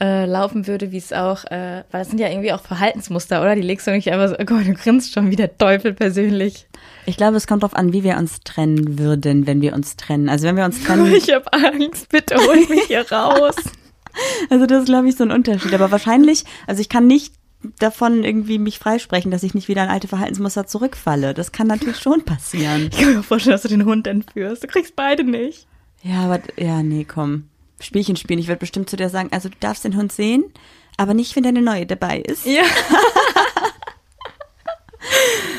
[0.00, 3.54] äh, laufen würde, wie es auch, äh, weil das sind ja irgendwie auch Verhaltensmuster, oder?
[3.56, 6.66] Die legst du nicht einfach so, oh Gott, du grinst schon wie der Teufel persönlich.
[7.06, 10.28] Ich glaube, es kommt drauf an, wie wir uns trennen würden, wenn wir uns trennen.
[10.28, 13.56] Also, wenn wir uns trennen, Ich habe Angst, bitte hol mich hier raus.
[14.50, 15.72] Also das ist, glaube ich, so ein Unterschied.
[15.72, 17.32] Aber wahrscheinlich, also ich kann nicht
[17.78, 21.34] davon irgendwie mich freisprechen, dass ich nicht wieder in alte Verhaltensmuster zurückfalle.
[21.34, 22.90] Das kann natürlich schon passieren.
[22.92, 24.62] Ich kann mir vorstellen, dass du den Hund entführst.
[24.62, 25.66] Du kriegst beide nicht.
[26.02, 27.44] Ja, aber, ja, nee, komm.
[27.80, 28.38] Spielchen spielen.
[28.38, 30.44] Ich werde bestimmt zu dir sagen, also du darfst den Hund sehen,
[30.96, 32.46] aber nicht, wenn deine neue dabei ist.
[32.46, 32.62] Ja.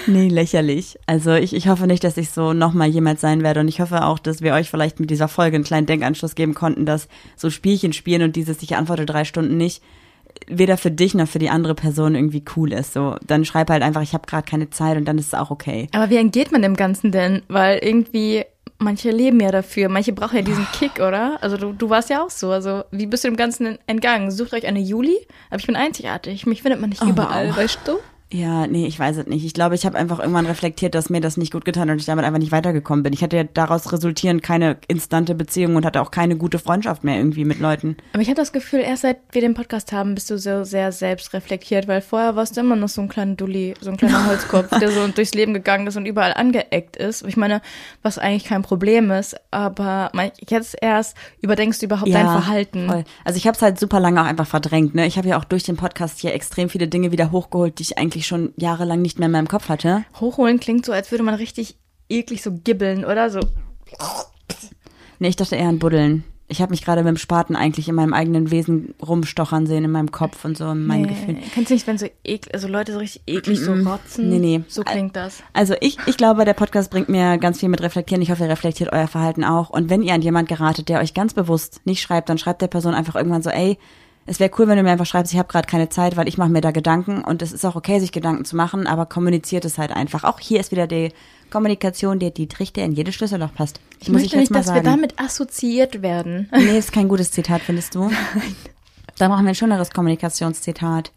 [0.08, 0.98] Nee, lächerlich.
[1.06, 4.04] Also ich, ich hoffe nicht, dass ich so nochmal jemals sein werde und ich hoffe
[4.06, 7.50] auch, dass wir euch vielleicht mit dieser Folge einen kleinen Denkanschluss geben konnten, dass so
[7.50, 9.82] Spielchen spielen und dieses ich antworte drei Stunden nicht
[10.48, 12.94] weder für dich noch für die andere Person irgendwie cool ist.
[12.94, 15.52] So, dann schreib halt einfach, ich habe gerade keine Zeit und dann ist es auch
[15.52, 15.88] okay.
[15.94, 17.44] Aber wie entgeht man dem Ganzen denn?
[17.50, 18.44] Weil irgendwie,
[18.80, 21.38] manche leben ja dafür, manche brauchen ja diesen Kick, oder?
[21.42, 22.50] Also du, du warst ja auch so.
[22.50, 24.32] Also wie bist du dem Ganzen entgangen?
[24.32, 25.16] Sucht euch eine Juli,
[25.50, 26.46] aber ich bin einzigartig.
[26.48, 27.58] Mich findet man nicht Oh, überall, wow.
[27.58, 27.94] weißt du?
[28.34, 29.46] Ja, nee, ich weiß es nicht.
[29.46, 32.00] Ich glaube, ich habe einfach irgendwann reflektiert, dass mir das nicht gut getan hat und
[32.00, 33.14] ich damit einfach nicht weitergekommen bin.
[33.14, 37.18] Ich hatte ja daraus resultierend keine instante Beziehung und hatte auch keine gute Freundschaft mehr
[37.18, 37.96] irgendwie mit Leuten.
[38.12, 40.92] Aber ich habe das Gefühl, erst seit wir den Podcast haben, bist du so sehr
[40.92, 44.26] selbst reflektiert, weil vorher warst du immer noch so ein kleiner Dulli, so ein kleiner
[44.28, 47.24] Holzkopf, der so durchs Leben gegangen ist und überall angeeckt ist.
[47.28, 47.62] Ich meine,
[48.02, 50.12] was eigentlich kein Problem ist, aber
[50.50, 52.88] jetzt erst überdenkst du überhaupt dein Verhalten.
[52.88, 53.04] Voll.
[53.26, 54.96] Also ich habe es halt super lange auch einfach verdrängt.
[54.96, 55.06] Ne?
[55.06, 58.00] Ich habe ja auch durch den Podcast hier extrem viele Dinge wieder hochgeholt, die ich
[58.00, 60.06] eigentlich schon jahrelang nicht mehr in meinem Kopf hatte.
[60.20, 61.76] Hochholen klingt so, als würde man richtig
[62.10, 63.30] eklig so gibbeln, oder?
[63.30, 63.40] So.
[65.20, 66.24] Nee, ich dachte eher an Buddeln.
[66.50, 69.92] Ich habe mich gerade mit dem Spaten eigentlich in meinem eigenen Wesen rumstochern sehen, in
[69.92, 71.08] meinem Kopf und so in meinen Nee.
[71.08, 71.38] Gefühlen.
[71.54, 74.30] Kennst du nicht, wenn so eklig, also Leute so richtig eklig so rotzen?
[74.30, 74.64] Nee, nee.
[74.68, 75.42] So klingt das.
[75.54, 78.22] Also ich, ich glaube, der Podcast bringt mir ganz viel mit Reflektieren.
[78.22, 79.70] Ich hoffe, ihr reflektiert euer Verhalten auch.
[79.70, 82.68] Und wenn ihr an jemand geratet, der euch ganz bewusst nicht schreibt, dann schreibt der
[82.68, 83.80] Person einfach irgendwann so, ey,
[84.26, 86.38] es wäre cool, wenn du mir einfach schreibst, ich habe gerade keine Zeit, weil ich
[86.38, 89.66] mache mir da Gedanken und es ist auch okay, sich Gedanken zu machen, aber kommuniziert
[89.66, 90.24] es halt einfach.
[90.24, 91.12] Auch hier ist wieder die
[91.50, 93.80] Kommunikation, der Dietrich, der in jedes Schlüsselloch passt.
[94.00, 96.50] Ich möchte nicht, dass wir damit assoziiert werden.
[96.52, 98.10] Nee, ist kein gutes Zitat, findest du?
[99.20, 101.12] Da machen wir ein schöneres Kommunikationszitat.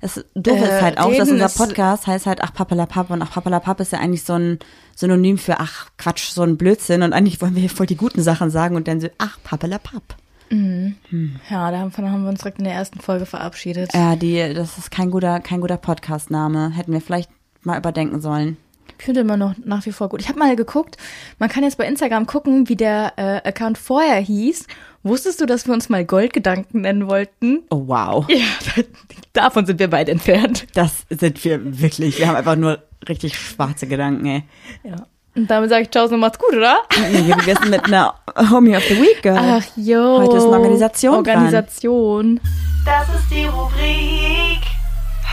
[0.00, 3.32] Es doof äh, ist halt auch, dass unser Podcast heißt halt ach Pappelapapp und ach
[3.32, 4.58] Pappelapapp ist ja eigentlich so ein
[4.94, 8.22] Synonym für ach Quatsch, so ein Blödsinn und eigentlich wollen wir hier voll die guten
[8.22, 10.16] Sachen sagen und dann so ach Pappelapapp.
[10.50, 13.92] Ja, davon haben wir uns direkt in der ersten Folge verabschiedet.
[13.94, 16.70] Ja, die, das ist kein guter, kein guter Podcast-Name.
[16.70, 17.30] Hätten wir vielleicht
[17.62, 18.56] mal überdenken sollen.
[18.98, 20.20] Ich finde immer noch nach wie vor gut.
[20.20, 20.96] Ich habe mal geguckt,
[21.38, 24.66] man kann jetzt bei Instagram gucken, wie der äh, Account vorher hieß.
[25.02, 27.62] Wusstest du, dass wir uns mal Goldgedanken nennen wollten?
[27.70, 28.26] Oh wow.
[28.28, 28.46] Ja,
[29.32, 30.66] davon sind wir beide entfernt.
[30.74, 32.18] Das sind wir wirklich.
[32.18, 34.42] Wir haben einfach nur richtig schwarze Gedanken, ey.
[34.82, 35.06] Ja.
[35.36, 36.78] Und damit sage ich Ciao und macht's gut, oder?
[37.10, 38.14] Wie wär's denn mit einer
[38.50, 39.36] Homie of the Week, Girl?
[39.38, 40.20] Ach jo.
[40.22, 41.36] Heute ist eine Organisation dran.
[41.36, 42.40] Organisation.
[42.86, 44.62] Das ist die Rubrik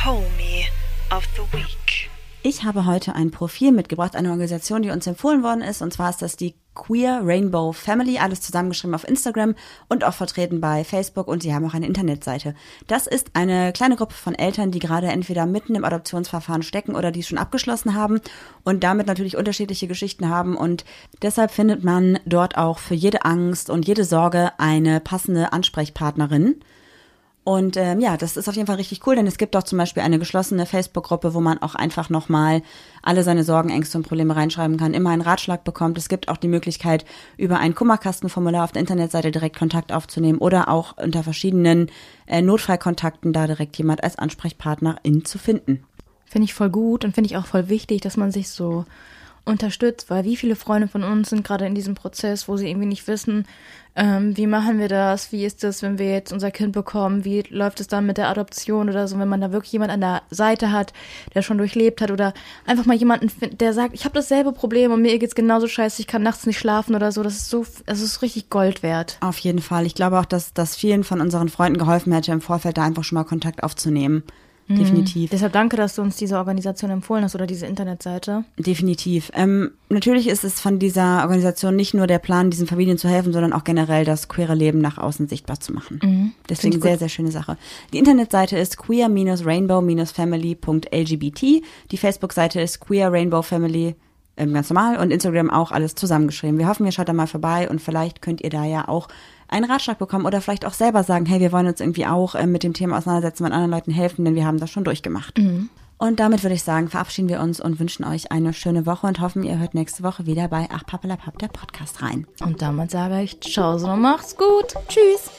[0.05, 0.65] Homie
[1.09, 2.09] of the Week.
[2.45, 5.81] Ich habe heute ein Profil mitgebracht, eine Organisation, die uns empfohlen worden ist.
[5.81, 9.55] Und zwar ist das die Queer Rainbow Family, alles zusammengeschrieben auf Instagram
[9.87, 11.29] und auch vertreten bei Facebook.
[11.29, 12.53] Und sie haben auch eine Internetseite.
[12.87, 17.13] Das ist eine kleine Gruppe von Eltern, die gerade entweder mitten im Adoptionsverfahren stecken oder
[17.13, 18.19] die es schon abgeschlossen haben
[18.65, 20.57] und damit natürlich unterschiedliche Geschichten haben.
[20.57, 20.83] Und
[21.21, 26.55] deshalb findet man dort auch für jede Angst und jede Sorge eine passende Ansprechpartnerin.
[27.45, 29.77] Und ähm, ja, das ist auf jeden Fall richtig cool, denn es gibt auch zum
[29.77, 32.61] Beispiel eine geschlossene Facebook-Gruppe, wo man auch einfach nochmal
[33.01, 35.97] alle seine Sorgen, Ängste und Probleme reinschreiben kann, immer einen Ratschlag bekommt.
[35.97, 37.03] Es gibt auch die Möglichkeit,
[37.35, 41.91] über ein Kummerkastenformular auf der Internetseite direkt Kontakt aufzunehmen oder auch unter verschiedenen
[42.27, 45.83] äh, Notfallkontakten da direkt jemand als Ansprechpartnerin zu finden.
[46.25, 48.85] Finde ich voll gut und finde ich auch voll wichtig, dass man sich so
[49.45, 52.87] unterstützt, weil wie viele Freunde von uns sind gerade in diesem Prozess, wo sie irgendwie
[52.87, 53.45] nicht wissen,
[53.95, 57.43] ähm, wie machen wir das, wie ist das, wenn wir jetzt unser Kind bekommen, wie
[57.49, 60.23] läuft es dann mit der Adoption oder so, wenn man da wirklich jemand an der
[60.31, 60.93] Seite hat,
[61.35, 62.33] der schon durchlebt hat oder
[62.65, 66.01] einfach mal jemanden, findet, der sagt, ich habe dasselbe Problem und mir geht's genauso scheiße,
[66.01, 69.17] ich kann nachts nicht schlafen oder so, das ist so, das ist richtig Gold wert.
[69.21, 69.85] Auf jeden Fall.
[69.85, 73.03] Ich glaube auch, dass das vielen von unseren Freunden geholfen hätte, im Vorfeld da einfach
[73.03, 74.23] schon mal Kontakt aufzunehmen.
[74.69, 75.29] Definitiv.
[75.29, 78.45] Deshalb danke, dass du uns diese Organisation empfohlen hast oder diese Internetseite.
[78.57, 79.31] Definitiv.
[79.33, 83.33] Ähm, natürlich ist es von dieser Organisation nicht nur der Plan, diesen Familien zu helfen,
[83.33, 86.33] sondern auch generell das queere Leben nach außen sichtbar zu machen.
[86.49, 87.57] Deswegen sehr, sehr schöne Sache.
[87.91, 91.41] Die Internetseite ist queer-rainbow-family.lgbt.
[91.91, 93.95] Die Facebook-Seite ist queer rainbow family ähm,
[94.35, 96.57] ganz normal und Instagram auch alles zusammengeschrieben.
[96.57, 99.07] Wir hoffen, ihr schaut da mal vorbei und vielleicht könnt ihr da ja auch
[99.47, 102.51] einen Ratschlag bekommen oder vielleicht auch selber sagen, hey, wir wollen uns irgendwie auch ähm,
[102.51, 105.37] mit dem Thema auseinandersetzen, und anderen Leuten helfen, denn wir haben das schon durchgemacht.
[105.97, 109.21] Und damit würde ich sagen, verabschieden wir uns und wünschen euch eine schöne Woche und
[109.21, 112.27] hoffen, ihr hört nächste Woche wieder bei Ach Pappelapapp, der Podcast rein.
[112.41, 114.73] Und damit sage ich Ciao und macht's gut.
[114.89, 115.29] Tschüss.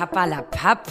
[0.00, 0.86] Ach, Papa la Papp.